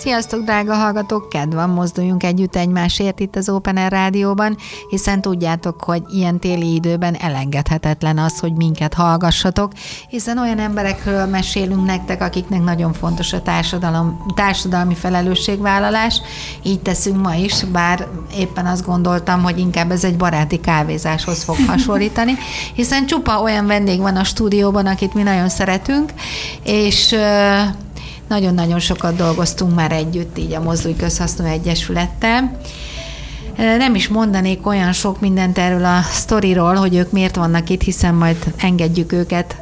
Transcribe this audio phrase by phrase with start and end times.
[0.00, 1.28] Sziasztok, drága hallgatók!
[1.28, 4.56] Kedv van, mozduljunk együtt egymásért itt az Open Air Rádióban,
[4.88, 9.72] hiszen tudjátok, hogy ilyen téli időben elengedhetetlen az, hogy minket hallgassatok,
[10.08, 16.20] hiszen olyan emberekről mesélünk nektek, akiknek nagyon fontos a társadalom, társadalmi felelősségvállalás.
[16.62, 18.06] Így teszünk ma is, bár
[18.38, 22.32] éppen azt gondoltam, hogy inkább ez egy baráti kávézáshoz fog hasonlítani,
[22.74, 26.12] hiszen csupa olyan vendég van a stúdióban, akit mi nagyon szeretünk,
[26.62, 27.16] és
[28.30, 32.58] nagyon-nagyon sokat dolgoztunk már együtt, így a Mozdulj Közhasznú Egyesülettel.
[33.56, 38.14] Nem is mondanék olyan sok mindent erről a sztoriról, hogy ők miért vannak itt, hiszen
[38.14, 39.56] majd engedjük őket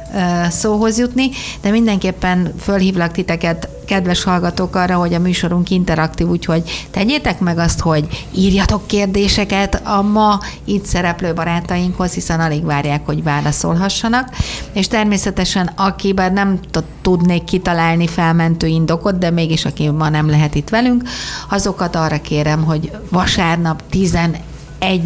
[0.49, 1.29] szóhoz jutni,
[1.61, 7.79] de mindenképpen fölhívlak titeket kedves hallgatók arra, hogy a műsorunk interaktív, úgyhogy tegyétek meg azt,
[7.79, 14.29] hogy írjatok kérdéseket a ma itt szereplő barátainkhoz, hiszen alig várják, hogy válaszolhassanak.
[14.73, 16.59] És természetesen, aki bár nem
[17.01, 21.03] tudnék kitalálni felmentő indokot, de mégis aki ma nem lehet itt velünk,
[21.49, 24.41] azokat arra kérem, hogy vasárnap 11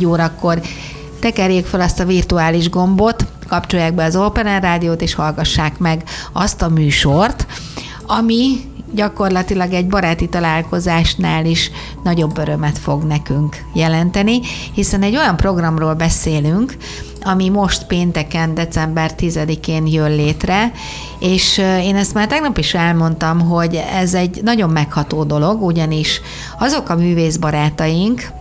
[0.05, 0.61] órakor
[1.19, 6.03] tekerjék fel azt a virtuális gombot, kapcsolják be az Open Air Rádiót, és hallgassák meg
[6.33, 7.45] azt a műsort,
[8.05, 11.71] ami gyakorlatilag egy baráti találkozásnál is
[12.03, 14.39] nagyobb örömet fog nekünk jelenteni,
[14.73, 16.77] hiszen egy olyan programról beszélünk,
[17.23, 20.71] ami most pénteken, december 10-én jön létre,
[21.19, 26.21] és én ezt már tegnap is elmondtam, hogy ez egy nagyon megható dolog, ugyanis
[26.59, 28.31] azok a művészbarátaink,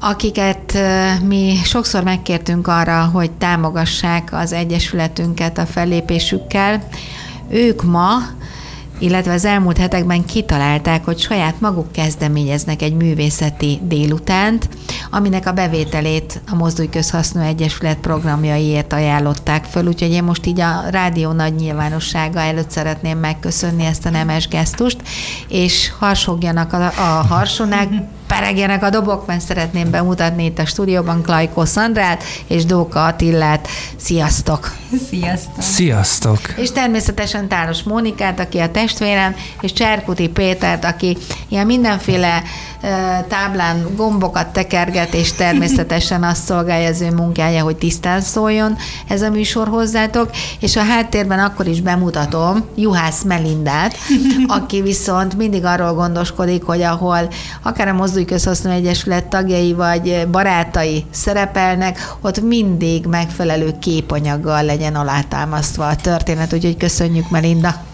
[0.00, 0.78] akiket
[1.26, 6.82] mi sokszor megkértünk arra, hogy támogassák az Egyesületünket a fellépésükkel,
[7.48, 8.18] ők ma
[8.98, 14.68] illetve az elmúlt hetekben kitalálták, hogy saját maguk kezdeményeznek egy művészeti délutánt,
[15.14, 20.82] aminek a bevételét a Mozdulj Közhasznú Egyesület programjaiért ajánlották föl, úgyhogy én most így a
[20.90, 25.02] rádió nagy nyilvánossága előtt szeretném megköszönni ezt a nemes gesztust,
[25.48, 27.88] és harsogjanak a, a harsonák,
[28.32, 33.68] peregjenek a dobok, mert szeretném bemutatni itt a stúdióban Klajkó Szandrát és Dóka Attillát.
[33.96, 34.72] Sziasztok!
[35.08, 35.62] Sziasztok!
[35.62, 36.40] Sziasztok!
[36.56, 41.16] És természetesen Táros Mónikát, aki a testvérem, és Cserkuti Pétert, aki
[41.48, 42.42] ilyen mindenféle
[43.28, 48.76] táblán gombokat tekerget, és természetesen azt szolgálja az ő munkája, hogy tisztán szóljon
[49.08, 50.30] ez a műsor hozzátok,
[50.60, 53.96] és a háttérben akkor is bemutatom Juhász Melindát,
[54.46, 57.28] aki viszont mindig arról gondoskodik, hogy ahol
[57.62, 65.86] akár a Mozdulj Közhasznú Egyesület tagjai vagy barátai szerepelnek, ott mindig megfelelő képanyaggal legyen alátámasztva
[65.86, 67.91] a történet, úgyhogy köszönjük Melinda!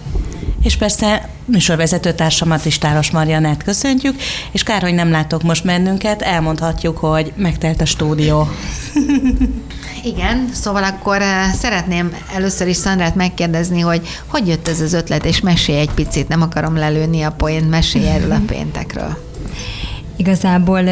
[0.63, 4.17] És persze műsorvezető társamat is, Táros Marianát köszöntjük,
[4.53, 8.49] és kár, hogy nem látok most bennünket, elmondhatjuk, hogy megtelt a stúdió.
[10.05, 15.25] Igen, szóval akkor eh, szeretném először is Szandrát megkérdezni, hogy hogy jött ez az ötlet,
[15.25, 19.17] és mesélj egy picit, nem akarom lelőni a poént, mesélj erről a péntekről.
[20.17, 20.83] Igazából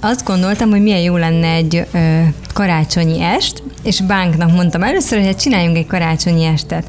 [0.00, 2.20] azt gondoltam, hogy milyen jó lenne egy ö,
[2.54, 6.84] karácsonyi est, és bánknak mondtam először, hogy hát csináljunk egy karácsonyi estet.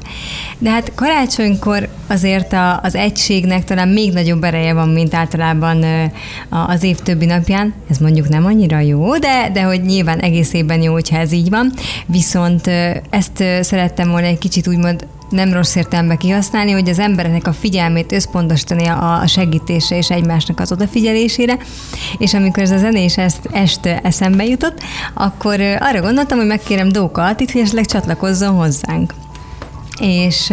[0.58, 6.04] De hát karácsonykor azért a, az egységnek talán még nagyobb ereje van, mint általában ö,
[6.48, 7.74] az év többi napján.
[7.90, 11.50] Ez mondjuk nem annyira jó, de, de hogy nyilván egész évben jó, hogyha ez így
[11.50, 11.72] van.
[12.06, 16.98] Viszont ö, ezt ö, szerettem volna egy kicsit úgymond nem rossz értelemben kihasználni, hogy az
[16.98, 21.56] embereknek a figyelmét összpontosítani a segítése és egymásnak az odafigyelésére,
[22.18, 24.82] és amikor ez a zenés ezt, este eszembe jutott,
[25.14, 29.14] akkor arra gondoltam, hogy megkérem Dóka Attit, hogy esetleg csatlakozzon hozzánk.
[30.00, 30.52] És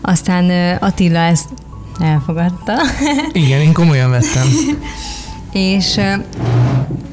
[0.00, 1.48] aztán Attila ezt
[2.00, 2.74] elfogadta.
[3.32, 4.46] Igen, én komolyan vettem.
[5.52, 6.00] és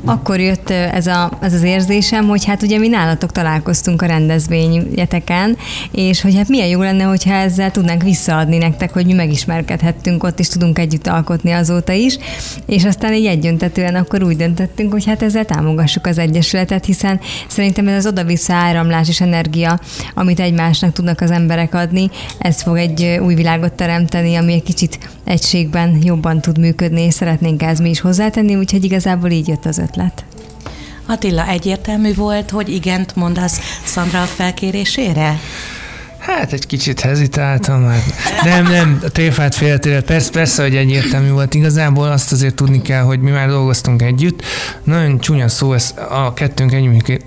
[0.05, 5.57] akkor jött ez, a, ez az érzésem, hogy hát ugye mi nálatok találkoztunk a rendezvényeteken,
[5.91, 10.39] és hogy hát milyen jó lenne, hogyha ezzel tudnánk visszaadni nektek, hogy mi megismerkedhettünk ott,
[10.39, 12.17] és tudunk együtt alkotni azóta is,
[12.65, 17.87] és aztán így egyöntetően akkor úgy döntöttünk, hogy hát ezzel támogassuk az Egyesületet, hiszen szerintem
[17.87, 19.79] ez az oda-vissza áramlás és energia,
[20.13, 24.99] amit egymásnak tudnak az emberek adni, ez fog egy új világot teremteni, ami egy kicsit
[25.23, 29.77] egységben jobban tud működni, és szeretnénk ez mi is hozzátenni, úgyhogy igazából így jött az
[29.77, 30.25] ötlet.
[31.05, 35.39] Attila, egyértelmű volt, hogy igent mondasz Szandra felkérésére?
[36.25, 38.03] Hát egy kicsit hezitáltam, mert
[38.43, 41.53] nem, nem, a tréfát félretéve, persze, persze, hogy egyértelmű volt.
[41.53, 44.41] Igazából azt azért tudni kell, hogy mi már dolgoztunk együtt.
[44.83, 46.73] Nagyon csúnya szó, ez a kettőnk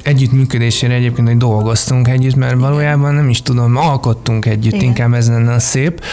[0.02, 4.85] együttműködésére egyébként, hogy dolgoztunk együtt, mert valójában nem is tudom, alkottunk együtt, Igen.
[4.85, 6.05] inkább ez lenne a szép.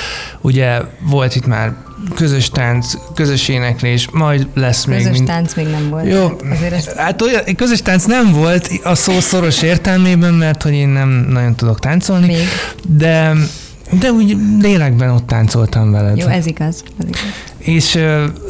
[0.42, 1.74] Ugye volt itt már
[2.16, 5.12] közös tánc, közös éneklés, majd lesz közös még.
[5.12, 6.08] Közös tánc még nem volt.
[6.08, 6.94] Jó, Azért ezt...
[6.94, 11.56] hát olyan, közös tánc nem volt a szó szoros értelmében, mert hogy én nem nagyon
[11.56, 12.48] tudok táncolni, még.
[12.88, 13.34] de
[14.00, 16.18] de úgy lélekben ott táncoltam veled.
[16.18, 16.84] Jó, ez igaz.
[17.00, 17.20] Ez igaz.
[17.58, 18.00] És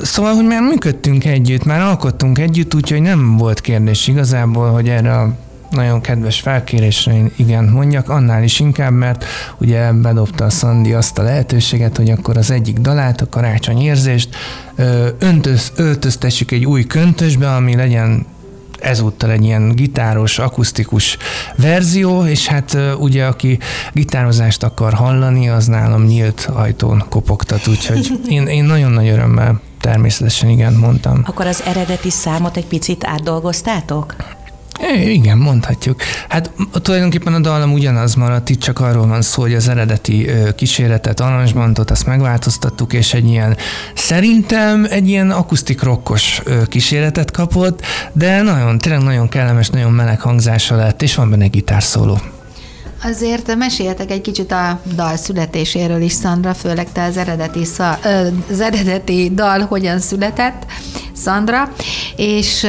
[0.03, 5.19] szóval, hogy már működtünk együtt, már alkottunk együtt, úgyhogy nem volt kérdés igazából, hogy erre
[5.19, 5.35] a
[5.75, 9.25] nagyon kedves felkérésre én igen mondjak, annál is inkább, mert
[9.57, 14.35] ugye bedobta a Szandi azt a lehetőséget, hogy akkor az egyik dalát, a karácsony érzést
[15.19, 18.25] öntöz, öltöztessük egy új köntösbe, ami legyen
[18.79, 21.17] ezúttal egy ilyen gitáros, akusztikus
[21.55, 23.59] verzió, és hát ugye aki
[23.93, 30.49] gitározást akar hallani, az nálam nyílt ajtón kopogtat, úgyhogy én, én nagyon nagy örömmel természetesen
[30.49, 31.21] igen mondtam.
[31.25, 34.15] Akkor az eredeti számot egy picit átdolgoztátok?
[35.05, 36.01] Igen, mondhatjuk.
[36.29, 41.19] Hát tulajdonképpen a dallam ugyanaz maradt, itt csak arról van szó, hogy az eredeti kísérletet,
[41.19, 43.57] aranzsbantot, azt megváltoztattuk, és egy ilyen,
[43.95, 47.81] szerintem egy ilyen akusztik rokkos kísérletet kapott,
[48.13, 52.19] de nagyon, tényleg nagyon kellemes, nagyon meleg hangzása lett, és van benne gitárszóló.
[53.03, 57.99] Azért meséltek egy kicsit a dal születéséről is, Szandra, főleg te az eredeti, szal,
[58.51, 60.65] az eredeti dal hogyan született,
[61.15, 61.71] Szandra,
[62.15, 62.67] és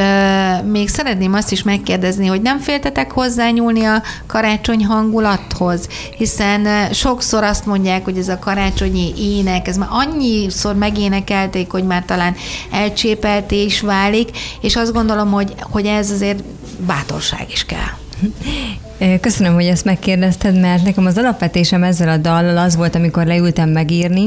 [0.70, 7.66] még szeretném azt is megkérdezni, hogy nem féltetek hozzányúlni a karácsony hangulathoz, hiszen sokszor azt
[7.66, 12.34] mondják, hogy ez a karácsonyi ének, ez már annyiszor megénekelték, hogy már talán
[12.70, 14.30] elcsépelté is válik,
[14.60, 16.42] és azt gondolom, hogy, hogy ez azért
[16.86, 17.96] bátorság is kell.
[19.20, 23.68] Köszönöm, hogy ezt megkérdezted, mert nekem az alapvetésem ezzel a dallal az volt, amikor leültem
[23.68, 24.26] megírni,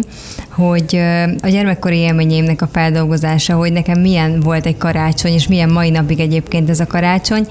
[0.50, 0.96] hogy
[1.42, 6.20] a gyermekkori élményeimnek a feldolgozása, hogy nekem milyen volt egy karácsony, és milyen mai napig
[6.20, 7.48] egyébként ez a karácsony,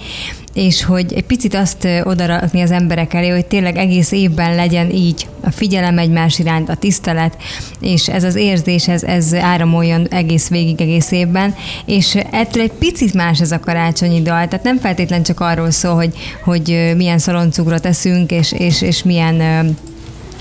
[0.58, 5.26] és hogy egy picit azt odarakni az emberek elé, hogy tényleg egész évben legyen így
[5.40, 7.36] a figyelem egymás iránt, a tisztelet,
[7.80, 13.14] és ez az érzés, ez, ez áramoljon egész végig, egész évben, és ettől egy picit
[13.14, 16.14] más ez a karácsonyi dal, tehát nem feltétlen csak arról szól, hogy,
[16.44, 19.76] hogy milyen szaloncukrot eszünk, és, és, és milyen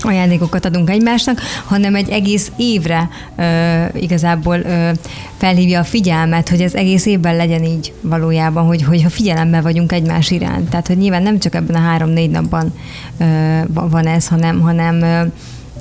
[0.04, 4.90] ajándékokat adunk egymásnak, hanem egy egész évre ö, igazából ö,
[5.36, 9.92] felhívja a figyelmet, hogy ez egész évben legyen így valójában, hogy, hogy ha figyelemben vagyunk
[9.92, 10.70] egymás iránt.
[10.70, 12.74] Tehát, hogy nyilván nem csak ebben a három-négy napban
[13.18, 15.22] ö, van ez, hanem, hanem ö,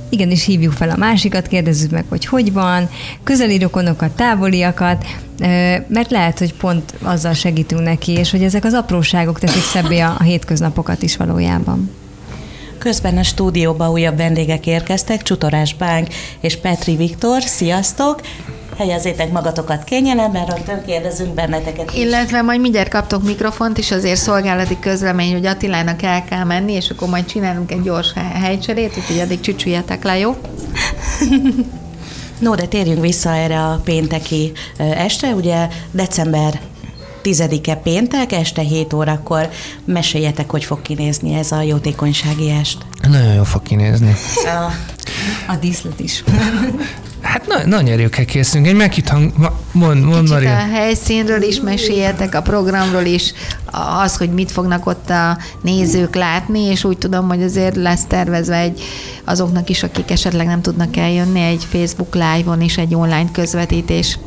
[0.10, 2.90] igenis hívjuk fel a másikat, kérdezzük meg, hogy hogy van,
[3.24, 5.06] közeli rokonokat, távoliakat,
[5.88, 10.24] mert lehet, hogy pont azzal segítünk neki, és hogy ezek az apróságok teszik szebbé a
[10.24, 11.92] hétköznapokat is valójában.
[12.78, 16.08] Közben a stúdióba újabb vendégek érkeztek, Csutorás Bánk
[16.40, 17.42] és Petri Viktor.
[17.42, 18.22] Sziasztok!
[18.78, 22.00] helyezzétek magatokat kényelemben, rögtön kérdezünk benneteket is.
[22.00, 26.90] Illetve majd mindjárt kaptok mikrofont is, azért szolgálati közlemény, hogy Attilának el kell menni, és
[26.90, 30.36] akkor majd csinálunk egy gyors helycserét, úgyhogy addig csücsüljetek le, jó?
[32.40, 36.60] No, de térjünk vissza erre a pénteki este, ugye december
[37.32, 39.50] 10-e péntek, este 7 órakor.
[39.86, 42.78] Meséljetek, hogy fog kinézni ez a jótékonysági est.
[43.10, 44.16] Nagyon jó fog kinézni.
[44.46, 44.72] A,
[45.52, 46.24] a díszlet is.
[47.22, 48.68] Hát na, nagy erőkkel készülünk.
[48.68, 49.32] Egy meghitt hang...
[49.72, 50.52] Mond, mond Maria.
[50.52, 53.34] a helyszínről is meséljetek, a programról is,
[54.04, 58.58] az, hogy mit fognak ott a nézők látni, és úgy tudom, hogy azért lesz tervezve
[58.58, 58.82] egy
[59.24, 64.20] azoknak is, akik esetleg nem tudnak eljönni, egy Facebook Live-on is egy online közvetítés.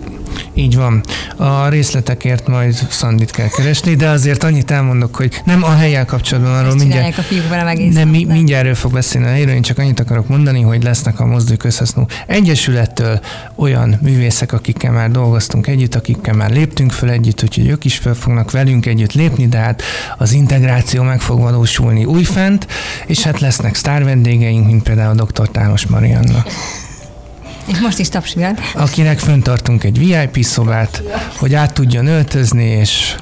[0.54, 1.02] Így van.
[1.36, 6.54] A részletekért majd Szandit kell keresni, de azért annyit elmondok, hogy nem a helyel kapcsolatban
[6.54, 7.18] arról mindjárt...
[7.18, 7.94] a fiúk egész.
[7.94, 11.20] Nem, mi, mindjárt erről fog beszélni a helyről, én csak annyit akarok mondani, hogy lesznek
[11.20, 13.20] a Mozdulj Közhasznú Egyesülettől
[13.54, 18.14] olyan művészek, akikkel már dolgoztunk együtt, akikkel már léptünk föl együtt, úgyhogy ők is föl
[18.14, 19.82] fognak velünk együtt lépni, de hát
[20.18, 22.66] az integráció meg fog valósulni újfent,
[23.06, 25.48] és hát lesznek sztár vendégeink, mint például a dr.
[25.48, 26.44] Tános Marianna.
[27.80, 28.60] Most is tapsigat.
[28.74, 31.02] Akinek föntartunk egy VIP szobát,
[31.36, 33.14] hogy át tudjon öltözni, és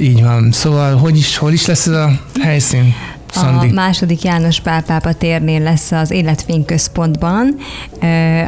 [0.00, 0.52] így van.
[0.52, 2.94] Szóval, hogy is, hol is lesz ez a helyszín?
[3.38, 3.68] Szandi.
[3.68, 7.56] A második János Pál pápa térnél lesz az Életfényközpontban,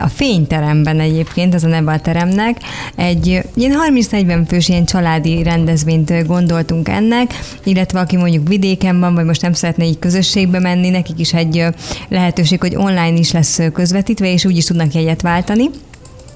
[0.00, 2.56] a fényteremben egyébként, ez a neve a teremnek.
[2.97, 7.30] Egy ilyen 30-40 fős ilyen családi rendezvényt gondoltunk ennek,
[7.64, 11.64] illetve aki mondjuk vidéken van, vagy most nem szeretne így közösségbe menni, nekik is egy
[12.09, 15.64] lehetőség, hogy online is lesz közvetítve, és úgy is tudnak jegyet váltani.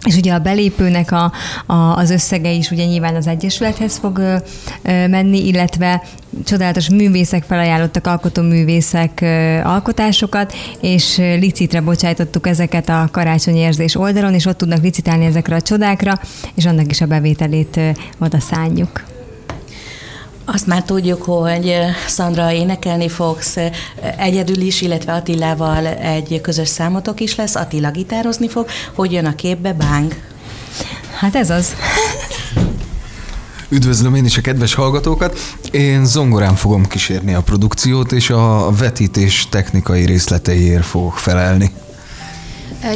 [0.04, 1.32] És ugye a belépőnek a,
[1.66, 4.36] a, az összege is ugye nyilván az Egyesülethez fog ö,
[4.82, 6.02] ö, menni, illetve
[6.44, 14.46] csodálatos művészek felajánlottak alkotóművészek ö, alkotásokat, és licitre bocsájtottuk ezeket a karácsonyi érzés oldalon, és
[14.46, 16.20] ott tudnak licitálni ezekre a csodákra,
[16.54, 19.13] és annak is a bevételét ö, oda szánjuk.
[20.44, 21.74] Azt már tudjuk, hogy
[22.06, 23.56] Szandra énekelni fogsz
[24.18, 28.66] egyedül is, illetve Attilával egy közös számotok is lesz, Attila gitározni fog.
[28.94, 30.14] Hogy jön a képbe Bánk?
[31.18, 31.74] Hát ez az.
[33.68, 35.38] Üdvözlöm én is a kedves hallgatókat.
[35.70, 41.72] Én zongorán fogom kísérni a produkciót, és a vetítés technikai részleteiért fogok felelni.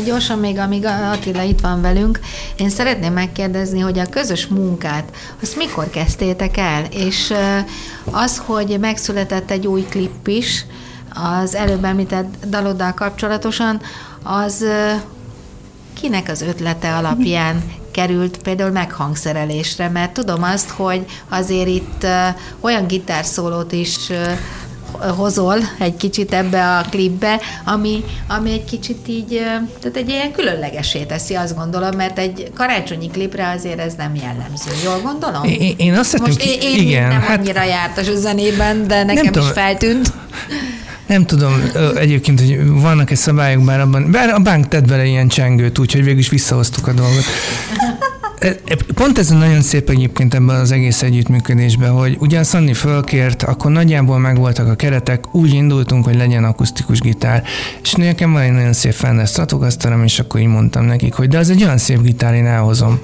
[0.05, 2.21] Gyorsan még, amíg Attila itt van velünk,
[2.57, 6.85] én szeretném megkérdezni, hogy a közös munkát, azt mikor kezdtétek el?
[6.85, 7.35] És
[8.11, 10.65] az, hogy megszületett egy új klip is,
[11.15, 13.81] az előbb említett daloddal kapcsolatosan,
[14.23, 14.65] az
[16.01, 22.07] kinek az ötlete alapján került például meghangszerelésre, mert tudom azt, hogy azért itt
[22.61, 24.11] olyan gitárszólót is
[25.17, 29.43] hozol egy kicsit ebbe a klipbe, ami, ami egy kicsit így,
[29.81, 34.71] tehát egy ilyen különlegesé teszi, azt gondolom, mert egy karácsonyi klipre azért ez nem jellemző.
[34.85, 35.45] Jól gondolom?
[35.45, 39.05] Én, én azt hiszem, Most én, én igen, nem hát, annyira jártas a zenében, de
[39.05, 39.53] nekem is tudom.
[39.53, 40.13] feltűnt.
[41.07, 45.79] Nem tudom egyébként, hogy vannak-e szabályok, bár abban, bár a bank tett bele ilyen csengőt,
[45.79, 47.25] úgyhogy végül is visszahoztuk a dolgot.
[48.41, 52.75] E, e, pont ez a nagyon szép egyébként ebben az egész együttműködésben, hogy ugye a
[52.75, 57.43] fölkért, akkor nagyjából megvoltak a keretek, úgy indultunk, hogy legyen akusztikus gitár,
[57.83, 61.39] és nekem van egy nagyon szép Fender Stratocaster, és akkor így mondtam nekik, hogy de
[61.39, 63.01] az egy olyan szép gitár, én elhozom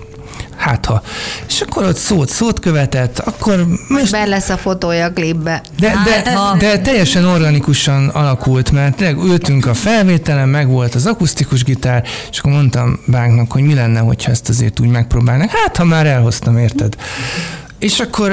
[0.56, 1.02] hát ha.
[1.48, 3.66] És akkor ott szót, szót követett, akkor...
[3.88, 5.62] Most be lesz a fotója a klipbe.
[5.78, 10.94] De, de, hát, de, de teljesen organikusan alakult, mert tényleg ültünk a felvételen, meg volt
[10.94, 15.50] az akusztikus gitár, és akkor mondtam Bánknak, hogy mi lenne, hogyha ezt azért úgy megpróbálnak.
[15.50, 16.96] Hát, ha már elhoztam, érted?
[17.84, 18.32] És akkor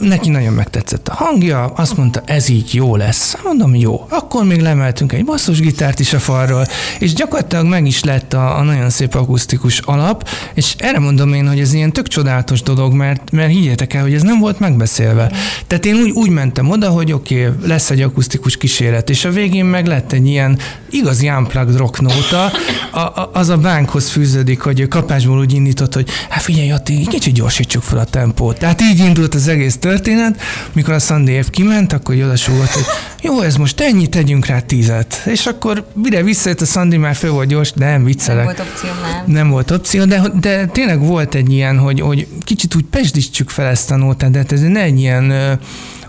[0.00, 3.36] neki nagyon megtetszett a hangja, azt mondta, ez így jó lesz.
[3.44, 4.06] Mondom, jó.
[4.08, 6.66] Akkor még lemeltünk egy basszusgitárt is a falról,
[6.98, 11.48] és gyakorlatilag meg is lett a, a nagyon szép akusztikus alap, és erre mondom én,
[11.48, 15.32] hogy ez ilyen tök csodálatos dolog, mert, mert higgyétek el, hogy ez nem volt megbeszélve.
[15.66, 19.30] Tehát én úgy, úgy mentem oda, hogy oké, okay, lesz egy akusztikus kísérlet, és a
[19.30, 20.58] végén meg lett egy ilyen
[20.90, 22.52] igazi unplugged rock nóta,
[22.92, 27.34] a, a, az a bánkhoz fűződik, hogy kapásból úgy indított, hogy hát figyelj, Ati, kicsit
[27.34, 28.58] gyorsítsuk fel a tempót.
[28.58, 30.40] Tehát így indult az egész történet,
[30.72, 32.84] mikor a Sandy F kiment, akkor oda súgott, hogy
[33.22, 35.22] jó, ez most ennyi, tegyünk rá tízet.
[35.24, 38.44] És akkor mire visszajött a Sandy, már föl volt gyors, de nem viccelek.
[38.44, 39.34] Nem volt opció, nem.
[39.34, 43.66] Nem volt opció, de, de tényleg volt egy ilyen, hogy, hogy kicsit úgy pesdítsük fel
[43.66, 45.58] ezt a nótát, de hát ez ne egy ilyen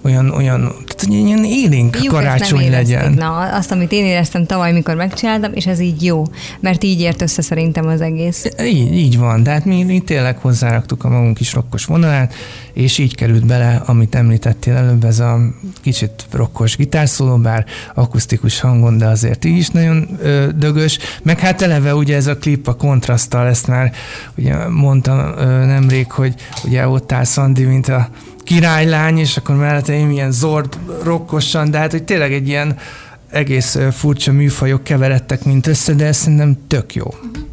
[0.06, 3.14] olyan, olyan tehát, hogy ilyen élénk Fiúk karácsony legyen.
[3.14, 6.24] Na, azt, amit én éreztem tavaly, mikor megcsináltam, és ez így jó,
[6.60, 8.46] mert így ért össze szerintem az egész.
[8.64, 12.34] Így, így van, de hát mi, mi tényleg hozzáraktuk a magunk is rokkos vonalát,
[12.74, 15.40] és így került bele, amit említettél előbb, ez a
[15.82, 21.00] kicsit rokkos gitárszóló, bár akusztikus hangon, de azért így is nagyon ö, dögös.
[21.24, 23.92] Meg hát eleve ugye ez a klip a kontraszttal, ezt már
[24.38, 26.34] ugye mondtam ö, nemrég, hogy
[26.66, 28.10] ugye ott áll Szandi, mint a
[28.46, 32.78] királylány, és akkor mellette én ilyen zord rokkosan, de hát hogy tényleg egy ilyen
[33.32, 37.06] egész furcsa műfajok keveredtek mint össze, de ez szerintem tök jó.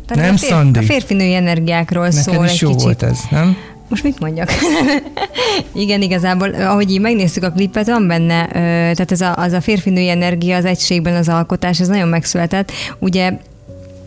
[0.06, 0.78] Tehát nem, a férfi, Szandi?
[0.78, 2.82] A férfinői energiákról Neked szól is egy jó kicsit.
[2.82, 3.56] volt ez, nem?
[3.88, 4.50] Most mit mondjak?
[5.74, 10.08] Igen, igazából, ahogy így megnéztük a klipet, van benne, tehát ez a, az a férfinői
[10.08, 12.72] energia az egységben az alkotás, ez nagyon megszületett.
[12.98, 13.32] Ugye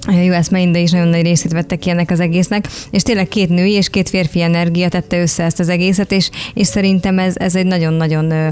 [0.07, 3.49] jó, ezt Melinda is nagyon nagy részét vette ki ennek az egésznek, és tényleg két
[3.49, 7.55] női és két férfi energia tette össze ezt az egészet, és, és szerintem ez, ez
[7.55, 8.51] egy nagyon-nagyon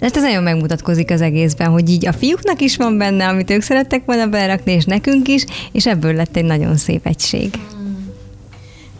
[0.00, 3.62] Hát ez nagyon megmutatkozik az egészben, hogy így a fiúknak is van benne, amit ők
[3.62, 7.50] szerettek volna belerakni, és nekünk is, és ebből lett egy nagyon szép egység.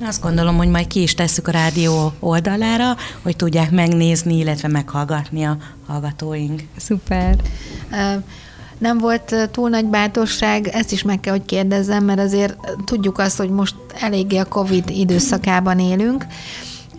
[0.01, 5.45] Azt gondolom, hogy majd ki is tesszük a rádió oldalára, hogy tudják megnézni, illetve meghallgatni
[5.45, 6.63] a hallgatóink.
[6.77, 7.37] Szuper.
[7.91, 8.23] Uh,
[8.79, 13.37] nem volt túl nagy bátorság, ezt is meg kell, hogy kérdezzem, mert azért tudjuk azt,
[13.37, 16.27] hogy most eléggé a Covid időszakában élünk,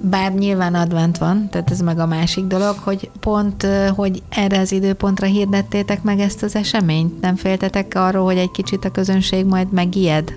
[0.01, 4.71] bár nyilván advent van, tehát ez meg a másik dolog, hogy pont, hogy erre az
[4.71, 7.21] időpontra hirdettétek meg ezt az eseményt?
[7.21, 10.33] Nem féltetek arról, hogy egy kicsit a közönség majd megijed?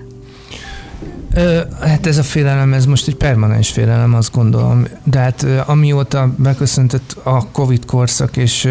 [1.33, 4.87] Ö, hát ez a félelem, ez most egy permanens félelem, azt gondolom.
[5.03, 8.67] De hát amióta beköszöntött a Covid korszak, és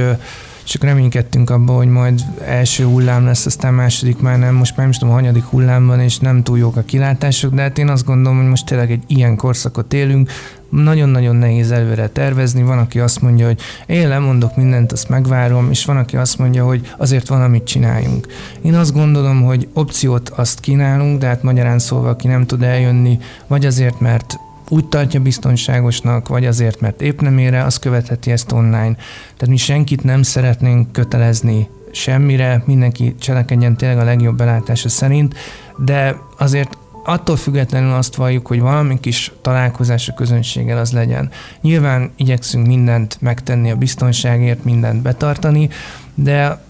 [0.71, 4.89] csak reménykedtünk abban, hogy majd első hullám lesz, aztán második már nem, most már nem
[4.91, 8.05] is tudom, a hanyadik hullámban, és nem túl jók a kilátások, de hát én azt
[8.05, 10.31] gondolom, hogy most tényleg egy ilyen korszakot élünk,
[10.69, 15.85] nagyon-nagyon nehéz előre tervezni, van, aki azt mondja, hogy én lemondok mindent, azt megvárom, és
[15.85, 18.27] van, aki azt mondja, hogy azért van, amit csináljunk.
[18.62, 23.19] Én azt gondolom, hogy opciót azt kínálunk, de hát magyarán szólva, aki nem tud eljönni,
[23.47, 24.39] vagy azért, mert
[24.71, 28.95] úgy tartja biztonságosnak, vagy azért, mert épp nem ére, az követheti ezt online.
[29.37, 35.35] Tehát mi senkit nem szeretnénk kötelezni semmire, mindenki cselekedjen tényleg a legjobb belátása szerint,
[35.77, 41.31] de azért attól függetlenül azt valljuk, hogy valami kis találkozás a közönséggel az legyen.
[41.61, 45.69] Nyilván igyekszünk mindent megtenni a biztonságért, mindent betartani,
[46.15, 46.65] de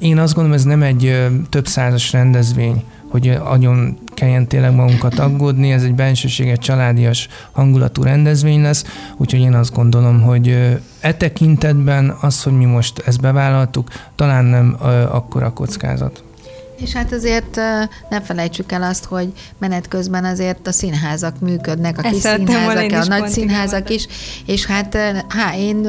[0.00, 5.72] én azt gondolom, ez nem egy több százas rendezvény, hogy agyon kelljen tényleg magunkat aggódni,
[5.72, 8.84] ez egy bensőséges, családias hangulatú rendezvény lesz,
[9.16, 10.48] úgyhogy én azt gondolom, hogy
[11.00, 14.76] e tekintetben az, hogy mi most ezt bevállaltuk, talán nem
[15.10, 16.27] akkora kockázat.
[16.80, 17.56] És hát azért
[18.10, 23.04] ne felejtsük el azt, hogy menet közben azért a színházak működnek, a kis színházak, a
[23.04, 24.06] nagy színházak is,
[24.46, 24.96] és hát
[25.28, 25.88] há, én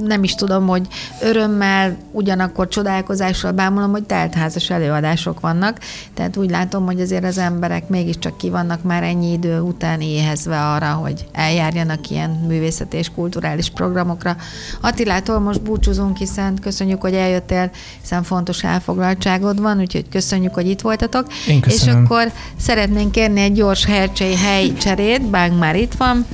[0.00, 0.86] nem is tudom, hogy
[1.22, 5.78] örömmel, ugyanakkor csodálkozással bámulom, hogy teltházas előadások vannak,
[6.14, 10.66] tehát úgy látom, hogy azért az emberek mégiscsak ki vannak már ennyi idő után éhezve
[10.72, 14.36] arra, hogy eljárjanak ilyen művészeti és kulturális programokra.
[14.80, 20.68] Attilától most búcsúzunk, hiszen köszönjük, hogy eljöttél, hiszen fontos elfoglaltságod van, úgyhogy köszönjük köszönjük, hogy
[20.68, 21.26] itt voltatok.
[21.48, 26.26] Én És akkor szeretnénk kérni egy gyors hercsei hely cserét, Bánk már itt van.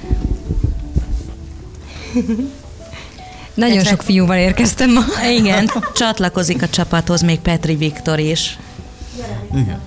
[3.55, 5.01] Nagyon sok fiúval érkeztem ma.
[5.39, 8.59] Igen, csatlakozik a csapathoz még Petri Viktor is.
[9.53, 9.81] Igen.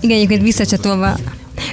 [0.00, 1.16] Igen, egyébként visszacsatolva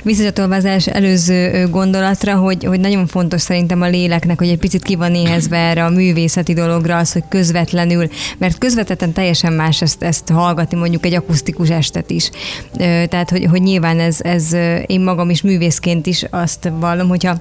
[0.04, 4.96] visszacsatolva az előző gondolatra, hogy, hogy nagyon fontos szerintem a léleknek, hogy egy picit ki
[4.96, 8.08] van éhezve erre a művészeti dologra, az, hogy közvetlenül,
[8.38, 12.30] mert közvetetten teljesen más ezt, ezt hallgatni, mondjuk egy akusztikus estet is.
[12.78, 14.54] Tehát, hogy, hogy nyilván ez, ez
[14.86, 17.38] én magam is művészként is azt vallom, hogyha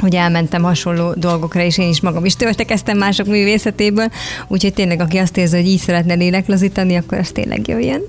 [0.00, 4.08] hogy elmentem hasonló dolgokra, és én is magam is töltekeztem mások művészetéből,
[4.48, 8.02] úgyhogy tényleg, aki azt érzi, hogy így szeretne léleklazítani, akkor az tényleg jöjjön.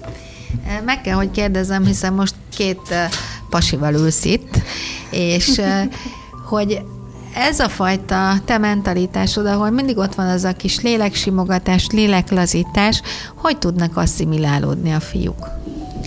[0.86, 2.82] Meg kell, hogy kérdezem, hiszen most két
[3.50, 4.62] pasival ülsz itt,
[5.12, 5.62] és
[6.50, 6.82] hogy
[7.34, 13.01] ez a fajta te mentalitásod, ahol mindig ott van az a kis léleksimogatás, léleklazítás,
[13.36, 15.48] hogy tudnak asszimilálódni a fiúk?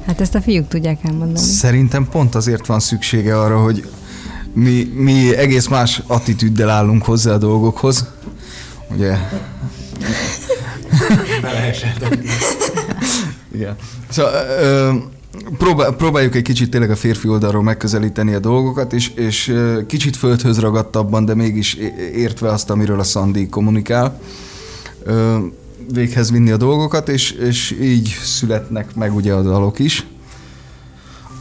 [0.06, 1.46] Hát ezt a fiúk tudják elmondani.
[1.46, 3.88] Szerintem pont azért van szüksége arra, hogy
[4.54, 8.06] mi, mi egész más attitűddel állunk hozzá a dolgokhoz.
[8.94, 9.16] Ugye?
[13.54, 13.76] Igen.
[14.08, 14.94] Szóval, ö,
[15.58, 19.54] próbál, próbáljuk egy kicsit tényleg a férfi oldalról megközelíteni a dolgokat, és, és
[19.86, 21.74] kicsit földhöz ragadtabban, de mégis
[22.14, 24.20] értve azt, amiről a Szandi kommunikál,
[25.92, 30.06] véghez vinni a dolgokat, és, és így születnek meg ugye a dalok is.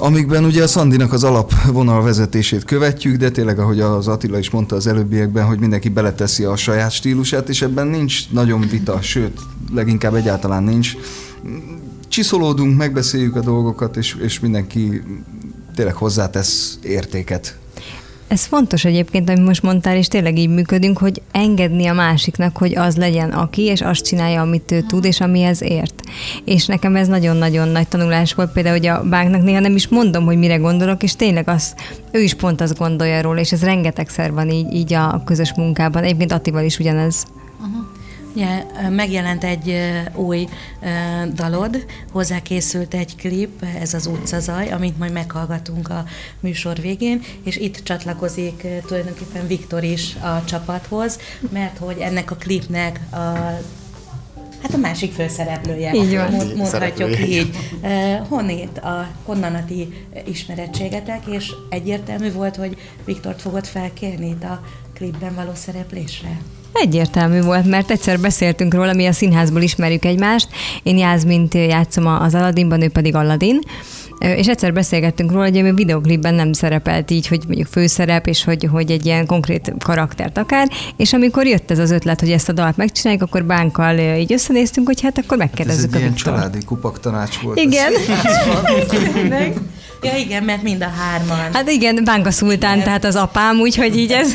[0.02, 4.76] Amikben ugye a Szandinak az alapvonal vezetését követjük, de tényleg, ahogy az Attila is mondta
[4.76, 9.40] az előbbiekben, hogy mindenki beleteszi a saját stílusát, és ebben nincs nagyon vita, sőt,
[9.74, 10.96] leginkább egyáltalán nincs
[12.10, 15.02] csiszolódunk, megbeszéljük a dolgokat, és, és mindenki
[15.76, 17.58] tényleg hozzátesz értéket.
[18.28, 22.76] Ez fontos egyébként, amit most mondtál, és tényleg így működünk, hogy engedni a másiknak, hogy
[22.76, 26.02] az legyen aki, és azt csinálja, amit ő tud, és amihez ért.
[26.46, 30.26] És nekem ez nagyon-nagyon nagy tanulás volt, például, hogy a bánknak néha nem is mondom,
[30.26, 31.74] hogy mire gondolok, és tényleg az,
[32.12, 36.04] ő is pont azt gondolja róla, és ez rengetegszer van így, így a közös munkában.
[36.04, 37.26] Egyébként Attival is ugyanez.
[37.60, 37.99] Uh-huh.
[38.36, 39.76] Ja, megjelent egy
[40.16, 40.48] új
[41.34, 46.06] dalod, hozzá készült egy klip, ez az utcazaj, amit majd meghallgatunk a
[46.40, 51.20] műsor végén, és itt csatlakozik tulajdonképpen Viktor is a csapathoz,
[51.52, 53.18] mert hogy ennek a klipnek a
[54.62, 55.94] Hát a másik főszereplője.
[55.94, 56.32] Így van.
[56.32, 57.56] Mond, mondhatjuk így.
[57.82, 64.44] Uh, honnét a, honnan a ti ismerettségetek, és egyértelmű volt, hogy Viktort fogod felkérni itt
[64.44, 64.62] a
[64.94, 66.38] klipben való szereplésre?
[66.74, 70.48] Egyértelmű volt, mert egyszer beszéltünk róla, mi a színházból ismerjük egymást.
[70.84, 73.60] Én Jászmint játszom az Aladdinban, ő pedig Aladdin.
[74.20, 78.68] És egyszer beszélgettünk róla, hogy a videoklipben nem szerepelt így, hogy mondjuk főszerep, és hogy,
[78.72, 80.70] hogy egy ilyen konkrét karaktert akár.
[80.98, 84.88] És amikor jött ez az ötlet, hogy ezt a dalt megcsináljuk, akkor bánkkal így összenéztünk,
[84.88, 86.34] hogy hát akkor megkérdezzük hát ez egy a Viktor.
[86.34, 87.60] családi kupak tanács volt.
[87.60, 87.92] Igen.
[90.02, 91.54] ja igen, mert mind a hárman.
[91.54, 94.34] Hát igen, Bánka Szultán, tehát az apám, úgyhogy így ez